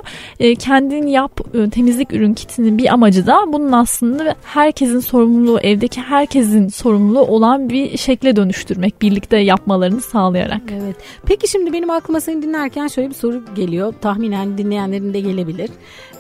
Kendin 0.59 1.07
yap 1.07 1.41
temizlik 1.73 2.13
ürün 2.13 2.35
kitinin 2.47 2.79
bir 2.79 2.93
amacı 2.93 3.27
da 3.27 3.45
bunun 3.47 3.73
aslında 3.73 4.35
herkesin 4.45 5.01
sorumluluğu, 5.01 5.61
evdeki 5.61 6.01
herkesin 6.01 6.69
sorumluluğu 6.69 7.21
olan 7.21 7.69
bir 7.69 7.99
şekle 7.99 8.37
dönüştürmek, 8.37 9.03
birlikte 9.03 9.37
yapmalarını 9.37 10.01
sağlayarak. 10.01 10.63
Evet. 10.73 10.97
Peki 11.27 11.49
şimdi 11.49 11.73
benim 11.73 11.91
aklıma 11.91 12.21
seni 12.21 12.43
dinlerken 12.43 12.87
şöyle 12.87 13.09
bir 13.09 13.15
soru 13.15 13.43
geliyor. 13.55 13.95
Tahminen 14.01 14.59
dinleyenlerin 14.59 15.15
de 15.15 15.21
gelebilir. 15.21 15.71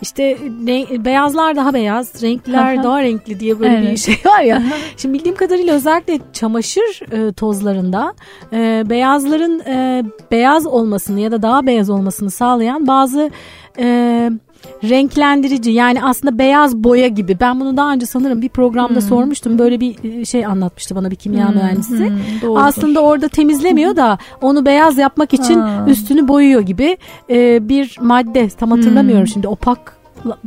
İşte 0.03 0.39
renk, 0.67 1.05
beyazlar 1.05 1.57
daha 1.57 1.75
beyaz, 1.75 2.23
renkler 2.23 2.83
daha 2.83 3.03
renkli 3.03 3.41
diye 3.41 3.61
böyle 3.61 3.75
evet. 3.75 3.93
bir 3.93 3.97
şey 3.97 4.15
var 4.25 4.41
ya. 4.41 4.63
Şimdi 4.97 5.19
bildiğim 5.19 5.37
kadarıyla 5.37 5.75
özellikle 5.75 6.19
çamaşır 6.33 7.13
e, 7.13 7.33
tozlarında 7.33 8.15
e, 8.53 8.83
beyazların 8.87 9.61
e, 9.61 10.03
beyaz 10.31 10.67
olmasını 10.67 11.21
ya 11.21 11.31
da 11.31 11.43
daha 11.43 11.67
beyaz 11.67 11.91
olmasını 11.91 12.31
sağlayan 12.31 12.87
bazı 12.87 13.31
e, 13.79 14.31
renklendirici 14.85 15.71
yani 15.71 16.05
aslında 16.05 16.39
beyaz 16.39 16.77
boya 16.77 17.09
gibi. 17.09 17.37
Ben 17.41 17.61
bunu 17.61 17.77
daha 17.77 17.93
önce 17.93 18.07
sanırım 18.07 18.43
bir 18.43 18.49
programda 18.49 18.95
hmm. 18.95 19.09
sormuştum. 19.09 19.59
Böyle 19.59 19.81
bir 19.81 20.21
e, 20.21 20.25
şey 20.25 20.47
anlatmıştı 20.47 20.97
bana 20.97 21.11
bir 21.11 21.17
kimya 21.17 21.49
hmm. 21.49 21.55
mühendisi. 21.55 22.13
Hmm. 22.43 22.57
Aslında 22.57 23.01
orada 23.01 23.29
temizlemiyor 23.29 23.97
da 23.97 24.19
onu 24.41 24.67
beyaz 24.67 24.99
yapmak 24.99 25.35
için 25.35 25.61
ha. 25.61 25.85
üstünü 25.89 26.29
boyuyor 26.29 26.61
gibi 26.61 26.97
e, 27.31 27.69
bir 27.69 27.97
madde. 28.01 28.49
Tam 28.49 28.71
hatırlamıyorum 28.71 29.25
hmm. 29.25 29.33
şimdi 29.33 29.49
opak 29.49 30.02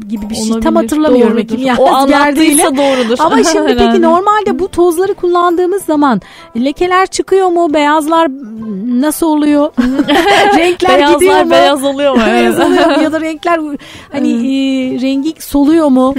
gibi 0.08 0.30
bir 0.30 0.36
şey. 0.36 0.44
Olabilir, 0.44 0.62
Tam 0.62 0.76
hatırlamıyorum 0.76 1.38
doğrudur. 1.38 1.58
ya. 1.58 1.76
O 1.80 1.88
anlattıysa 1.88 2.78
doğrudur. 2.78 3.16
Ama 3.20 3.44
şimdi 3.52 3.76
peki 3.78 4.02
normalde 4.02 4.60
bu 4.60 4.68
tozları 4.68 5.14
kullandığımız 5.14 5.84
zaman 5.84 6.22
lekeler 6.58 7.08
çıkıyor 7.08 7.48
mu? 7.48 7.74
Beyazlar 7.74 8.28
nasıl 9.02 9.28
oluyor? 9.28 9.72
renkler 10.58 10.98
Beyazlar 10.98 11.20
gidiyor 11.20 11.44
mu? 11.44 11.52
beyaz 11.52 11.84
oluyor 11.84 12.16
mu? 12.16 12.22
beyaz 12.28 12.60
oluyor 12.60 12.86
mu? 12.86 13.04
Ya 13.04 13.12
da 13.12 13.22
renkler 13.22 13.60
hani 14.12 14.30
e, 14.30 15.02
rengi 15.02 15.34
soluyor 15.40 15.88
mu? 15.88 16.14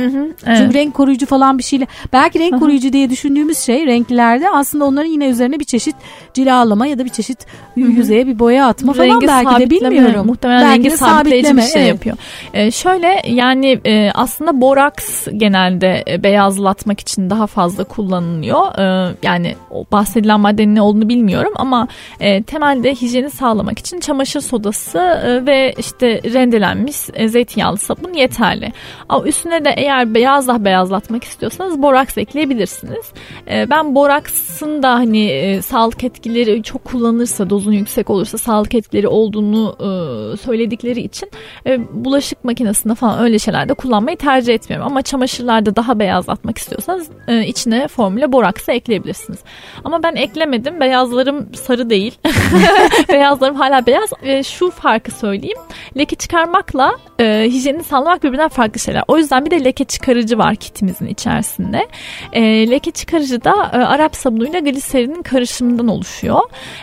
evet. 0.47 0.59
Çünkü 0.59 0.75
renk 0.75 0.95
koruyucu 0.95 1.27
falan 1.27 1.59
bir 1.59 1.63
şeyle. 1.63 1.87
Belki 2.13 2.39
renk 2.39 2.61
koruyucu 2.61 2.93
diye 2.93 3.11
düşündüğümüz 3.11 3.59
şey 3.59 3.87
renklerde 3.87 4.51
aslında 4.51 4.85
onların 4.85 5.11
yine 5.11 5.29
üzerine 5.29 5.61
bir 5.61 5.65
çeşit 5.65 5.97
cilalama 6.35 6.87
ya 6.87 6.99
da 6.99 7.05
bir 7.05 7.11
çeşit 7.11 7.47
yüzeye 7.77 8.27
bir 8.27 8.39
boya 8.39 8.67
atma 8.67 8.93
falan 8.93 9.09
rengi 9.09 9.27
belki 9.27 9.61
de 9.61 9.71
bilmiyorum. 9.71 10.27
Muhtemelen 10.27 10.63
belki 10.63 10.85
rengi 10.85 10.97
sabitleyici 10.97 11.57
bir 11.57 11.63
şey 11.63 11.83
evet. 11.83 11.89
yapıyor. 11.89 12.17
Ee, 12.55 12.71
şöyle 12.71 13.23
yani 13.27 13.46
yani 13.47 13.81
e, 13.85 14.11
aslında 14.15 14.61
boraks 14.61 15.27
genelde 15.37 16.05
e, 16.09 16.23
beyazlatmak 16.23 17.01
için 17.01 17.31
daha 17.31 17.47
fazla 17.47 17.85
kullanılıyor. 17.85 18.79
E, 18.79 19.15
yani 19.23 19.57
o 19.71 19.85
bahsedilen 19.93 20.41
maddenin 20.41 20.75
ne 20.75 20.83
olduğunu 20.83 21.09
bilmiyorum 21.09 21.53
ama 21.57 21.89
e, 22.21 22.43
temelde 22.43 22.95
hijyeni 22.95 23.31
sağlamak 23.31 23.79
için 23.79 24.01
çamaşır 24.01 24.41
sodası 24.41 24.99
e, 24.99 25.47
ve 25.47 25.75
işte 25.79 26.21
rendelenmiş 26.33 26.97
e, 27.15 27.29
zeytinyağlı 27.29 27.77
sabun 27.77 28.13
yeterli. 28.13 28.73
Ama 29.09 29.27
üstüne 29.27 29.65
de 29.65 29.71
eğer 29.77 30.15
beyaz 30.15 30.49
daha 30.49 30.65
beyazlatmak 30.65 31.25
istiyorsanız 31.25 31.83
boraks 31.83 32.19
ekleyebilirsiniz. 32.19 33.07
E, 33.51 33.71
ben 33.71 33.95
boraksın 33.95 34.83
da 34.83 34.95
hani 34.95 35.27
e, 35.27 35.63
sağlık 35.63 36.05
etkileri 36.05 36.63
çok 36.63 36.85
kullanırsa 36.85 37.51
dozun 37.51 37.73
yüksek 37.73 38.11
olursa 38.11 38.39
sağlık 38.39 38.75
etkileri 38.75 39.09
olduğunu 39.09 39.77
e, 39.81 39.89
söyledikleri 40.37 41.01
için 41.01 41.31
e, 41.67 41.79
bulaşık 42.05 42.45
makinesinde 42.45 42.95
falan 42.95 43.21
öyle 43.21 43.36
şeylerde 43.39 43.75
kullanmayı 43.75 44.17
tercih 44.17 44.55
etmiyorum. 44.55 44.87
Ama 44.87 45.03
çamaşırlarda 45.03 45.77
daha 45.77 45.99
beyazlatmak 45.99 46.59
istiyorsanız 46.59 47.09
e, 47.29 47.47
içine 47.47 47.89
formüle 47.89 48.33
boraksı 48.33 48.73
ekleyebilirsiniz. 48.73 49.39
Ama 49.85 50.03
ben 50.03 50.15
eklemedim. 50.15 50.81
Beyazlarım 50.81 51.55
sarı 51.55 51.91
değil. 51.91 52.19
Beyazlarım 53.09 53.57
hala 53.57 53.87
beyaz. 53.87 54.11
E, 54.23 54.43
şu 54.43 54.71
farkı 54.71 55.11
söyleyeyim. 55.11 55.59
Leke 55.97 56.17
çıkarmakla 56.17 56.93
e, 57.21 57.45
hijyenini 57.49 57.85
sağlamak 57.85 58.23
birbirinden 58.23 58.49
farklı 58.49 58.81
şeyler. 58.81 59.03
O 59.09 59.19
yüzden 59.19 59.45
bir 59.45 59.51
de 59.51 59.65
leke 59.65 59.85
çıkarıcı 59.85 60.39
var 60.39 60.57
kitimizin 60.57 61.07
içerisinde. 61.07 61.89
E, 62.33 62.71
leke 62.71 62.91
çıkarıcı 62.91 63.45
da 63.45 63.71
e, 63.73 63.77
Arap 63.77 64.17
sabunuyla 64.17 64.61
gliserinin 64.61 65.23
karışımından 65.23 65.89
oluşuyor. 65.89 66.41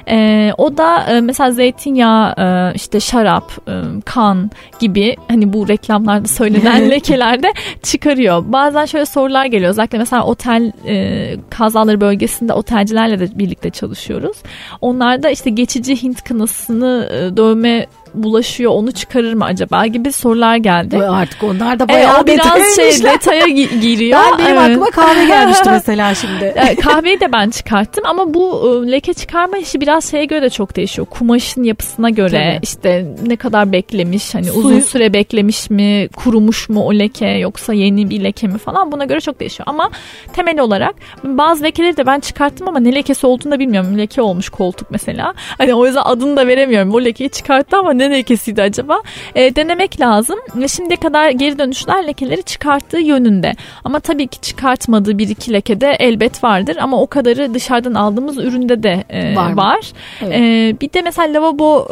E, 0.10 0.52
o 0.58 0.78
da 0.78 1.04
e, 1.04 1.22
mesela 1.22 1.52
zeytinyağı, 1.52 2.34
e, 2.38 2.74
işte 2.76 3.00
şarap, 3.00 3.52
e, 3.68 3.74
kan 4.06 4.52
gibi 4.80 5.16
hani 5.28 5.54
bu 5.54 5.68
reklamlarda 5.68 6.28
söylenen 6.44 6.90
lekelerde 6.92 7.54
çıkarıyor. 7.84 8.44
Bazen 8.46 8.86
şöyle 8.86 9.06
sorular 9.06 9.46
geliyor. 9.46 9.70
Özellikle 9.70 9.98
mesela 9.98 10.24
otel 10.24 10.72
e, 10.88 11.36
kazaları 11.50 12.02
bölgesinde 12.02 12.54
otelcilerle 12.54 13.20
de 13.20 13.40
birlikte 13.40 13.70
çalışıyoruz. 13.70 14.38
Onlarda 14.82 15.30
işte 15.30 15.50
geçici 15.50 16.04
Hint 16.04 16.24
kınasını 16.24 17.10
e, 17.12 17.38
dövme 17.38 17.88
bulaşıyor 18.14 18.72
onu 18.72 18.92
çıkarır 18.92 19.34
mı 19.34 19.46
acaba 19.46 19.86
gibi 19.86 20.12
sorular 20.12 20.56
geldi. 20.56 20.98
Artık 20.98 21.44
onlar 21.44 21.80
da 21.80 21.90
bayağı 21.90 22.22
e, 22.22 22.28
biraz 22.28 22.76
şey 22.76 23.04
detaya 23.04 23.48
giriyor. 23.82 24.20
Ben 24.32 24.38
benim 24.38 24.58
evet. 24.58 24.70
aklıma 24.70 24.90
kahve 24.92 25.26
gelmişti 25.26 25.70
mesela 25.72 26.16
şimdi. 26.16 26.44
E, 26.44 26.76
kahveyi 26.76 27.20
de 27.20 27.32
ben 27.32 27.50
çıkarttım 27.50 28.06
ama 28.06 28.34
bu 28.34 28.74
e, 28.88 28.92
leke 28.92 29.14
çıkarma 29.14 29.58
işi 29.58 29.82
biraz 29.82 30.12
şeye 30.12 30.26
göre 30.26 30.42
de 30.42 30.50
çok 30.50 30.76
değişiyor. 30.76 31.08
Kumaşın 31.10 31.64
yapısına 31.64 32.10
göre 32.10 32.54
Tabii. 32.56 32.64
işte 32.64 33.06
ne 33.28 33.36
kadar 33.36 33.72
beklemiş 33.72 34.36
hani 34.36 34.46
Suyu. 34.46 34.66
uzun 34.66 34.80
süre 34.80 35.14
beklemiş 35.14 35.70
mi 35.70 36.10
kurumuş 36.16 36.70
mu 36.70 36.84
o 36.86 36.94
leke 36.94 37.28
yoksa 37.28 37.74
yeni 37.74 38.10
bir 38.10 38.24
leke 38.24 38.48
mi 38.48 38.58
falan 38.58 38.92
buna 38.92 39.06
göre 39.06 39.22
çok 39.22 39.40
değişiyor. 39.40 39.68
Ama 39.68 39.90
temel 40.34 40.60
olarak 40.60 40.96
bazı 41.24 41.64
lekeleri 41.64 41.98
de 41.98 42.06
ben 42.06 42.20
çıkarttım 42.20 42.68
ama 42.68 42.80
ne 42.80 42.96
lekesi 42.96 43.28
olduğunu 43.28 43.52
da 43.52 43.60
bilmiyorum. 43.60 43.98
Leke 43.98 44.22
olmuş 44.22 44.50
koltuk 44.50 44.92
mesela. 44.92 45.34
Hani 45.58 45.74
o 45.74 45.86
yüzden 45.86 46.02
adını 46.06 46.38
da 46.38 46.48
veremiyorum. 46.48 46.94
O 46.94 47.02
lekeyi 47.02 47.30
çıkarttı 47.30 47.78
ama 47.78 47.94
ne 47.94 48.03
ne 48.10 48.18
lekesiydi 48.18 48.62
acaba? 48.62 49.02
E, 49.36 49.56
denemek 49.56 50.02
lazım. 50.02 50.40
Şimdiye 50.68 50.98
kadar 50.98 51.30
geri 51.30 51.60
dönüşler 51.60 52.08
lekeleri 52.08 52.44
çıkarttığı 52.44 53.00
yönünde. 53.00 53.54
Ama 53.84 54.00
tabii 54.00 54.28
ki 54.28 54.42
çıkartmadığı 54.42 55.18
bir 55.18 55.30
iki 55.30 55.54
leke 55.54 55.82
de 55.82 55.96
elbet 56.00 56.44
vardır. 56.44 56.78
Ama 56.82 57.02
o 57.02 57.08
kadarı 57.08 57.54
dışarıdan 57.54 57.94
aldığımız 57.94 58.38
üründe 58.38 58.84
de 58.84 59.04
e, 59.10 59.36
var. 59.36 59.54
var. 59.54 59.92
Evet. 60.22 60.36
E, 60.36 60.76
bir 60.82 60.94
de 60.94 61.02
mesela 61.02 61.34
lavabo 61.34 61.88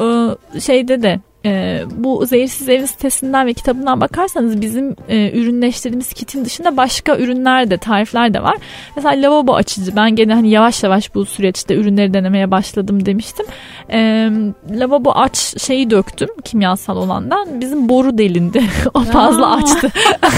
e, 0.56 0.60
şeyde 0.60 1.02
de 1.04 1.19
e, 1.45 1.82
bu 1.91 2.25
Zehirsiz 2.25 2.69
Evin 2.69 2.86
sitesinden 2.86 3.47
ve 3.47 3.54
kitabından 3.54 4.01
bakarsanız 4.01 4.62
bizim 4.62 4.95
e, 5.10 5.32
ürünleştirdiğimiz 5.32 6.13
kitin 6.13 6.45
dışında 6.45 6.77
başka 6.77 7.17
ürünler 7.17 7.69
de 7.69 7.77
tarifler 7.77 8.34
de 8.34 8.43
var. 8.43 8.58
Mesela 8.95 9.21
lavabo 9.21 9.56
açıcı 9.56 9.95
ben 9.95 10.15
gene 10.15 10.34
hani 10.34 10.49
yavaş 10.49 10.84
yavaş 10.84 11.15
bu 11.15 11.25
süreçte 11.25 11.75
ürünleri 11.75 12.13
denemeye 12.13 12.51
başladım 12.51 13.06
demiştim. 13.06 13.45
E, 13.89 14.30
lavabo 14.71 15.12
aç 15.12 15.62
şeyi 15.62 15.89
döktüm 15.89 16.30
kimyasal 16.43 16.97
olandan 16.97 17.62
bizim 17.62 17.89
boru 17.89 18.17
delindi 18.17 18.63
o 18.93 18.99
fazla 18.99 19.56
açtı. 19.56 19.91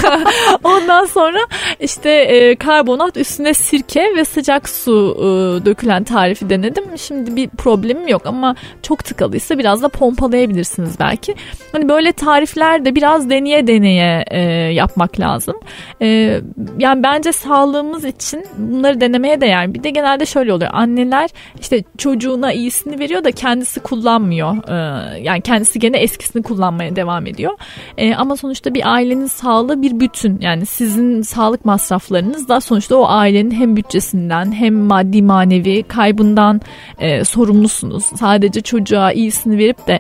Ondan 0.64 1.06
sonra 1.06 1.40
işte 1.80 2.10
e, 2.10 2.56
karbonat 2.56 3.18
üstüne 3.18 3.54
sirke 3.54 4.16
ve 4.16 4.26
sıcak 4.26 4.70
su 4.70 5.16
e, 5.20 5.66
dökülen 5.66 6.04
tarifi 6.04 6.50
denedim. 6.50 6.84
Şimdi 6.98 7.36
bir 7.36 7.50
problemim 7.50 8.08
yok 8.08 8.22
ama 8.26 8.56
çok 8.82 9.04
tıkalıysa 9.04 9.58
biraz 9.58 9.82
da 9.82 9.90
pompalayabilirsiniz 9.90 10.93
yapabilirsiniz 10.94 11.00
belki. 11.00 11.36
Hani 11.72 11.90
böyle 11.90 12.12
tarifler 12.12 12.86
de 12.86 12.96
biraz 12.96 13.30
deneye 13.30 13.68
deneye 13.68 14.24
e, 14.32 14.42
yapmak 14.74 15.20
lazım. 15.20 15.56
E, 16.02 16.40
yani 16.78 17.04
bence 17.04 17.32
sağlığımız 17.32 18.06
için 18.06 18.46
bunları 18.58 19.02
denemeye 19.02 19.42
değer. 19.42 19.74
Bir 19.74 19.84
de 19.84 19.90
genelde 19.90 20.26
şöyle 20.26 20.54
oluyor. 20.54 20.72
Anneler 20.74 21.30
işte 21.60 21.84
çocuğuna 21.98 22.54
iyisini 22.54 23.00
veriyor 23.00 23.24
da 23.24 23.32
kendisi 23.32 23.80
kullanmıyor. 23.80 24.70
E, 24.70 24.76
yani 25.22 25.42
kendisi 25.42 25.80
gene 25.80 25.98
eskisini 25.98 26.44
kullanmaya 26.44 26.96
devam 26.96 27.28
ediyor. 27.28 27.54
E, 27.98 28.16
ama 28.16 28.38
sonuçta 28.38 28.74
bir 28.74 28.94
ailenin 28.94 29.28
sağlığı 29.28 29.82
bir 29.82 30.00
bütün. 30.00 30.42
Yani 30.42 30.66
sizin 30.66 31.22
sağlık 31.22 31.66
masraflarınız 31.66 32.48
da 32.48 32.62
sonuçta 32.62 32.96
o 32.96 33.06
ailenin 33.08 33.52
hem 33.52 33.76
bütçesinden 33.76 34.52
hem 34.52 34.76
maddi 34.76 35.22
manevi 35.22 35.84
kaybından 35.84 36.62
e, 37.00 37.26
sorumlusunuz. 37.26 38.04
Sadece 38.04 38.62
çocuğa 38.62 39.12
iyisini 39.12 39.58
verip 39.58 39.88
de 39.88 40.00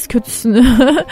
kendiniz 0.00 0.06
kötüsünü 0.06 0.64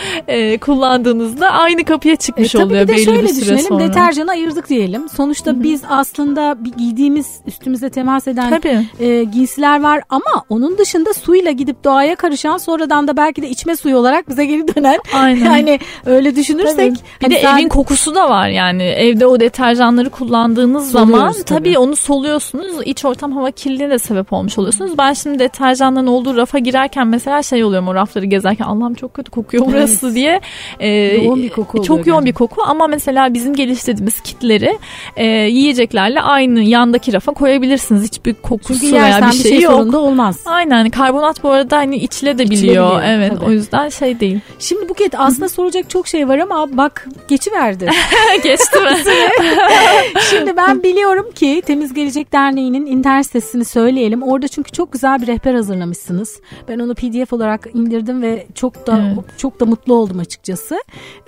e, 0.29 0.59
kullandığınızda 0.59 1.51
aynı 1.51 1.85
kapıya 1.85 2.16
çıkmış 2.16 2.55
e, 2.55 2.59
oluyor 2.59 2.83
bir 2.83 2.88
de 2.88 2.92
belli 2.92 3.05
şöyle 3.05 3.22
bir 3.22 3.29
süre 3.29 3.40
düşünelim, 3.40 3.64
sonra. 3.64 3.88
Deterjanı 3.88 4.31
ayırdık 4.31 4.68
diyelim. 4.68 5.09
Sonuçta 5.09 5.51
Hı-hı. 5.51 5.62
biz 5.62 5.83
aslında 5.88 6.64
bir 6.64 6.72
giydiğimiz 6.72 7.40
üstümüze 7.46 7.90
temas 7.90 8.29
eden 8.29 8.51
Tabii. 8.51 8.87
E, 9.01 9.24
giysiler 9.24 9.83
var 9.83 10.03
ama 10.09 10.44
onun 10.48 10.79
dışında 10.79 11.14
suyla 11.14 11.51
gidip 11.51 11.85
doğaya 11.85 12.16
karışan 12.16 12.57
sonradan 12.57 13.09
da 13.09 13.16
belki 13.16 13.42
de 13.42 13.48
içme 13.48 13.77
suyu 13.77 13.96
olarak 13.96 14.29
bize 14.29 14.46
geri 14.46 14.77
dönen. 14.77 14.98
Aynen. 15.14 15.44
yani 15.44 15.81
öyle 16.07 16.37
düşünürsek. 16.37 16.77
Tabii. 16.77 16.92
Bir 16.92 17.24
hani 17.27 17.35
de 17.35 17.42
sadece... 17.42 17.61
evin 17.61 17.68
kokusu 17.68 18.14
da 18.14 18.31
var 18.31 18.48
yani 18.48 18.83
evde 18.83 19.27
o 19.27 19.40
deterjanları 19.40 20.11
kullandığınız 20.11 20.90
Soluyoruz 20.90 21.12
zaman 21.12 21.33
tabii. 21.33 21.44
tabii 21.44 21.79
onu 21.79 21.96
soluyorsunuz. 21.96 22.77
İç 22.85 23.05
ortam 23.05 23.33
hava 23.33 23.51
kirliliğine 23.51 23.92
de 23.92 23.98
sebep 23.98 24.33
olmuş 24.33 24.59
oluyorsunuz. 24.59 24.98
Ben 24.98 25.12
şimdi 25.12 25.38
deterjanların 25.38 26.07
olduğu 26.07 26.37
rafa 26.37 26.59
girerken 26.59 27.07
mesela 27.07 27.42
şey 27.42 27.64
oluyorum 27.64 27.88
o 27.88 27.94
rafları 27.94 28.27
gezerken 28.27 28.64
Allah'ım 28.79 28.95
çok 28.95 29.14
kötü 29.14 29.31
kokuyor 29.31 29.64
burası 29.67 30.07
Evet. 30.07 30.17
diye. 30.17 30.41
E, 30.81 30.88
Yoğun 31.25 31.43
bir 31.43 31.49
koku 31.49 31.83
Çok 31.83 32.07
yoğun 32.07 32.21
bir 32.21 32.31
gerçekten. 32.31 32.47
koku 32.57 32.62
ama 32.71 32.87
mesela 32.87 33.35
bizim 33.35 33.55
geliştirdiğimiz 33.55 34.21
kitleri 34.21 34.79
e, 35.17 35.27
yiyeceklerle 35.27 36.21
aynı 36.21 36.61
yandaki 36.62 37.12
rafa 37.12 37.33
koyabilirsiniz. 37.33 38.05
Hiçbir 38.05 38.35
kokusu 38.35 38.81
Çünkü 38.81 38.93
veya 38.93 39.29
bir 39.33 39.37
şey, 39.37 39.51
şey 39.51 39.61
yok. 39.61 39.73
sorunda 39.73 39.99
olmaz. 39.99 40.41
Aynen 40.47 40.91
karbonat 40.91 41.43
bu 41.43 41.51
arada 41.51 41.77
hani 41.77 41.97
içile 41.97 42.38
de 42.38 42.45
biliyor. 42.45 42.59
İçilebiliyor, 42.59 43.03
evet 43.05 43.33
tabii. 43.35 43.45
o 43.45 43.51
yüzden 43.51 43.88
şey 43.88 44.21
değil. 44.21 44.41
Şimdi 44.59 44.88
Buket 44.88 45.14
aslında 45.21 45.49
soracak 45.49 45.91
çok 45.91 46.09
şey 46.09 46.29
var 46.29 46.38
ama 46.38 46.77
bak 46.77 47.09
geçiverdi. 47.29 47.91
Geçti 48.45 48.79
mi? 48.81 48.88
Şimdi 50.31 50.57
ben 50.57 50.83
biliyorum 50.83 51.27
ki 51.35 51.62
Temiz 51.67 51.95
Gelecek 51.95 52.33
Derneği'nin 52.33 52.87
internet 52.87 53.27
sitesini 53.27 53.64
söyleyelim. 53.64 54.23
Orada 54.23 54.49
çünkü 54.49 54.73
çok 54.73 54.93
güzel 54.93 55.23
bir 55.23 55.27
rehber 55.27 55.55
hazırlamışsınız. 55.55 56.41
Ben 56.69 56.79
onu 56.79 56.95
PDF 56.95 57.33
olarak 57.33 57.69
indirdim 57.75 58.23
ve 58.23 58.47
çok 58.55 58.68
da 58.87 58.99
Evet. 59.07 59.39
çok 59.39 59.61
da 59.61 59.65
mutlu 59.65 59.95
oldum 59.95 60.19
açıkçası. 60.19 60.79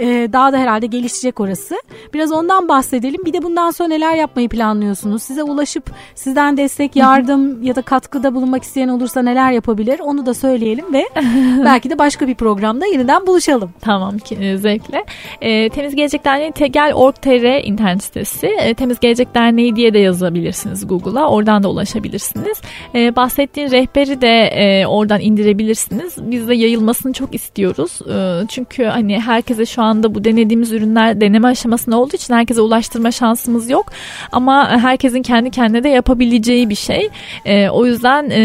Ee, 0.00 0.28
daha 0.32 0.52
da 0.52 0.58
herhalde 0.58 0.86
gelişecek 0.86 1.40
orası. 1.40 1.74
Biraz 2.14 2.32
ondan 2.32 2.68
bahsedelim. 2.68 3.24
Bir 3.24 3.32
de 3.32 3.42
bundan 3.42 3.70
sonra 3.70 3.88
neler 3.88 4.14
yapmayı 4.14 4.48
planlıyorsunuz? 4.48 5.22
Size 5.22 5.42
ulaşıp 5.42 5.90
sizden 6.14 6.56
destek, 6.56 6.96
yardım 6.96 7.62
ya 7.62 7.76
da 7.76 7.82
katkıda 7.82 8.34
bulunmak 8.34 8.62
isteyen 8.62 8.88
olursa 8.88 9.22
neler 9.22 9.52
yapabilir? 9.52 10.00
Onu 10.00 10.26
da 10.26 10.34
söyleyelim 10.34 10.92
ve 10.92 11.04
belki 11.64 11.90
de 11.90 11.98
başka 11.98 12.28
bir 12.28 12.34
programda 12.34 12.86
yeniden 12.86 13.26
buluşalım. 13.26 13.70
Tamam 13.80 14.18
ki 14.18 14.34
e, 14.34 14.56
zevkle. 14.56 15.04
E, 15.40 15.68
Temiz 15.68 15.94
Gelecek 15.94 16.24
Derneği 16.24 16.52
tegel.org.tr 16.52 17.64
internet 17.64 18.02
sitesi. 18.04 18.46
E, 18.46 18.74
Temiz 18.74 19.00
Gelecek 19.00 19.34
Derneği 19.34 19.76
diye 19.76 19.94
de 19.94 19.98
yazabilirsiniz 19.98 20.86
Google'a. 20.88 21.28
Oradan 21.28 21.62
da 21.62 21.70
ulaşabilirsiniz. 21.70 22.60
E, 22.94 23.16
bahsettiğin 23.16 23.70
rehberi 23.70 24.20
de 24.20 24.42
e, 24.46 24.86
oradan 24.86 25.20
indirebilirsiniz. 25.20 26.14
Biz 26.20 26.48
de 26.48 26.54
yayılmasını 26.54 27.12
çok 27.12 27.29
istiyoruz. 27.34 27.98
E, 28.10 28.46
çünkü 28.48 28.84
hani 28.84 29.20
herkese 29.20 29.66
şu 29.66 29.82
anda 29.82 30.14
bu 30.14 30.24
denediğimiz 30.24 30.72
ürünler 30.72 31.20
deneme 31.20 31.48
aşamasında 31.48 31.96
olduğu 31.98 32.16
için 32.16 32.34
herkese 32.34 32.60
ulaştırma 32.60 33.10
şansımız 33.10 33.70
yok. 33.70 33.92
Ama 34.32 34.70
herkesin 34.70 35.22
kendi 35.22 35.50
kendine 35.50 35.84
de 35.84 35.88
yapabileceği 35.88 36.70
bir 36.70 36.74
şey. 36.74 37.08
E, 37.44 37.68
o 37.68 37.86
yüzden 37.86 38.30
e, 38.30 38.40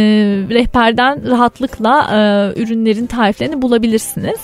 rehberden 0.49 1.31
rahatlıkla 1.31 2.09
e, 2.11 2.61
ürünlerin 2.61 3.05
tariflerini 3.05 3.61
bulabilirsiniz. 3.61 4.39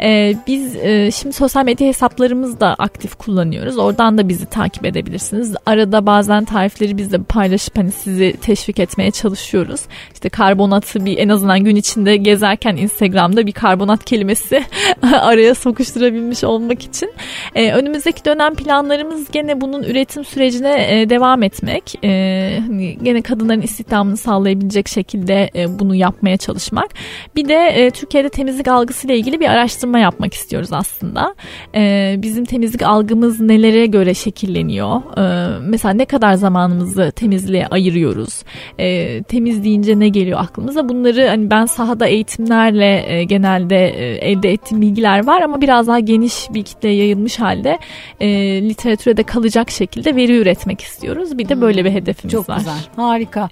E, 0.00 0.34
biz 0.46 0.76
e, 0.76 1.10
şimdi 1.10 1.34
sosyal 1.34 1.64
medya 1.64 1.88
hesaplarımızı 1.88 2.60
da 2.60 2.74
aktif 2.74 3.14
kullanıyoruz. 3.14 3.78
Oradan 3.78 4.18
da 4.18 4.28
bizi 4.28 4.46
takip 4.46 4.86
edebilirsiniz. 4.86 5.54
Arada 5.66 6.06
bazen 6.06 6.44
tarifleri 6.44 6.98
biz 6.98 7.12
de 7.12 7.18
paylaşıp 7.18 7.78
hani 7.78 7.92
sizi 7.92 8.36
teşvik 8.42 8.78
etmeye 8.78 9.10
çalışıyoruz. 9.10 9.80
İşte 10.14 10.28
karbonatı 10.28 11.04
bir 11.04 11.18
en 11.18 11.28
azından 11.28 11.64
gün 11.64 11.76
içinde 11.76 12.16
gezerken 12.16 12.76
Instagram'da 12.76 13.46
bir 13.46 13.52
karbonat 13.84 14.04
kelimesi 14.04 14.64
araya 15.02 15.54
sokuşturabilmiş 15.54 16.44
olmak 16.44 16.82
için. 16.82 17.12
E, 17.54 17.72
önümüzdeki 17.72 18.24
dönem 18.24 18.54
planlarımız 18.54 19.30
gene 19.30 19.60
bunun 19.60 19.82
üretim 19.82 20.24
sürecine 20.24 21.00
e, 21.00 21.10
devam 21.10 21.42
etmek. 21.42 22.04
E, 22.04 22.58
hani 22.66 22.98
gene 23.02 23.22
kadınların 23.22 23.62
istihdamını 23.62 24.16
sağlayabilecek 24.16 24.88
şekilde 24.88 25.50
e, 25.54 25.78
bunu 25.78 25.94
yapmaya 25.94 26.36
çalışmak. 26.36 26.88
Bir 27.36 27.48
de 27.48 27.54
e, 27.54 27.90
Türkiye'de 27.90 28.28
temizlik 28.28 28.68
algısıyla 28.68 29.14
ilgili 29.16 29.40
bir 29.40 29.48
araştırma 29.48 29.98
yapmak 29.98 30.34
istiyoruz 30.34 30.72
aslında. 30.72 31.34
E, 31.74 32.14
bizim 32.18 32.44
temizlik 32.44 32.82
algımız 32.82 33.40
nelere 33.40 33.86
göre 33.86 34.14
şekilleniyor? 34.14 35.18
E, 35.18 35.58
mesela 35.60 35.94
ne 35.94 36.04
kadar 36.04 36.34
zamanımızı 36.34 37.12
temizliğe 37.16 37.66
ayırıyoruz? 37.66 38.42
E, 38.78 39.22
temiz 39.22 39.64
deyince 39.64 39.98
ne 39.98 40.08
geliyor 40.08 40.40
aklımıza? 40.40 40.88
Bunları 40.88 41.28
hani 41.28 41.50
ben 41.50 41.66
sahada 41.66 42.06
eğitimlerle 42.06 43.04
e, 43.08 43.24
genelde 43.68 43.88
e, 43.88 44.30
elde 44.30 44.52
ettiğim 44.52 44.80
bilgiler 44.80 45.26
var 45.26 45.40
ama 45.42 45.60
biraz 45.60 45.86
daha 45.88 45.98
geniş 46.00 46.46
bir 46.50 46.62
kitleye 46.62 46.94
yayılmış 46.94 47.40
halde 47.40 47.78
e, 48.20 48.28
literatüre 48.68 49.16
de 49.16 49.22
kalacak 49.22 49.70
şekilde 49.70 50.16
veri 50.16 50.36
üretmek 50.36 50.80
istiyoruz. 50.80 51.38
Bir 51.38 51.48
de 51.48 51.60
böyle 51.60 51.84
bir 51.84 51.90
hedefimiz 51.90 52.32
Çok 52.32 52.48
var. 52.48 52.58
güzel. 52.58 52.74
Harika. 52.96 53.48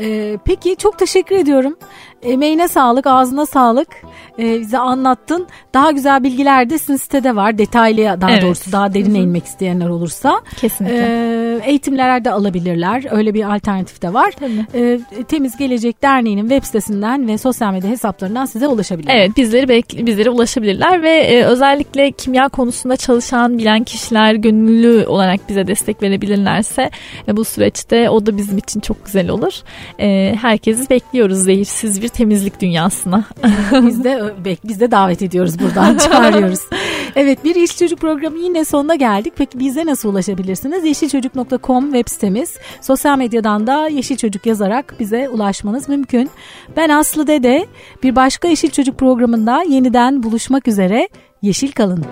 Ee, 0.00 0.38
peki 0.44 0.76
çok 0.76 0.98
teşekkür 0.98 1.36
ediyorum. 1.36 1.76
Emeğine 2.22 2.68
sağlık, 2.68 3.06
ağzına 3.06 3.46
sağlık. 3.46 3.88
Ee, 4.38 4.60
bize 4.60 4.78
anlattın. 4.78 5.46
Daha 5.74 5.90
güzel 5.90 6.22
bilgiler 6.22 6.70
de 6.70 6.78
sizin 6.78 6.96
sitede 6.96 7.36
var. 7.36 7.58
Detaylı 7.58 8.20
daha 8.20 8.30
Evet. 8.30 8.42
doğrusu 8.42 8.72
daha 8.72 8.94
derine 8.94 9.18
inmek 9.18 9.44
isteyenler 9.44 9.88
olursa. 9.88 10.40
Kesinlikle. 10.56 10.96
Ee, 10.96 11.60
eğitimler 11.70 12.24
de 12.24 12.30
alabilirler. 12.30 13.04
Öyle 13.10 13.34
bir 13.34 13.54
alternatif 13.54 14.02
de 14.02 14.14
var. 14.14 14.32
Tabii. 14.40 14.66
Ee, 14.74 15.00
Temiz 15.28 15.56
Gelecek 15.56 16.02
Derneği'nin 16.02 16.48
web 16.48 16.64
sitesinden 16.64 17.28
ve 17.28 17.38
sosyal 17.38 17.72
medya 17.72 17.90
hesaplarından 17.90 18.44
size 18.44 18.68
ulaşabilirler. 18.68 19.16
Evet 19.16 19.36
bizleri 19.36 19.66
bek- 19.66 20.06
bizlere 20.06 20.30
ulaşabilirler 20.30 21.02
ve 21.02 21.10
e, 21.10 21.44
özellikle 21.44 22.10
kimya 22.12 22.48
konusunda 22.48 22.96
çalışan 22.96 23.58
bilen 23.58 23.84
kişiler 23.84 24.34
gönüllü 24.34 25.06
olarak 25.06 25.48
bize 25.48 25.66
destek 25.66 26.02
verebilirlerse 26.02 26.90
e, 27.28 27.36
bu 27.36 27.44
süreçte 27.44 28.10
o 28.10 28.26
da 28.26 28.36
bizim 28.36 28.58
için 28.58 28.80
çok 28.80 29.04
güzel 29.06 29.28
olur. 29.28 29.52
E, 30.00 30.34
herkesi 30.40 30.90
bekliyoruz 30.90 31.38
zehirsiz 31.38 32.02
bir 32.02 32.05
temizlik 32.08 32.60
dünyasına. 32.60 33.24
biz 33.72 34.04
de 34.04 34.10
bek- 34.44 34.58
biz 34.68 34.80
de 34.80 34.90
davet 34.90 35.22
ediyoruz 35.22 35.58
buradan 35.60 35.96
çağırıyoruz. 35.98 36.60
Evet 37.16 37.44
bir 37.44 37.54
Yeşil 37.54 37.76
Çocuk 37.76 37.98
programı 38.00 38.38
yine 38.38 38.64
sonuna 38.64 38.94
geldik. 38.94 39.32
Peki 39.36 39.58
bize 39.58 39.86
nasıl 39.86 40.08
ulaşabilirsiniz? 40.12 40.84
Yeşilçocuk.com 40.84 41.84
web 41.92 42.08
sitemiz. 42.08 42.56
Sosyal 42.80 43.18
medyadan 43.18 43.66
da 43.66 43.88
Yeşil 43.88 44.16
Çocuk 44.16 44.46
yazarak 44.46 44.94
bize 45.00 45.28
ulaşmanız 45.28 45.88
mümkün. 45.88 46.30
Ben 46.76 46.88
Aslı 46.88 47.26
Dede. 47.26 47.66
Bir 48.02 48.16
başka 48.16 48.48
Yeşil 48.48 48.70
Çocuk 48.70 48.98
programında 48.98 49.62
yeniden 49.68 50.22
buluşmak 50.22 50.68
üzere. 50.68 51.08
Yeşil 51.42 51.72
kalın. 51.72 52.04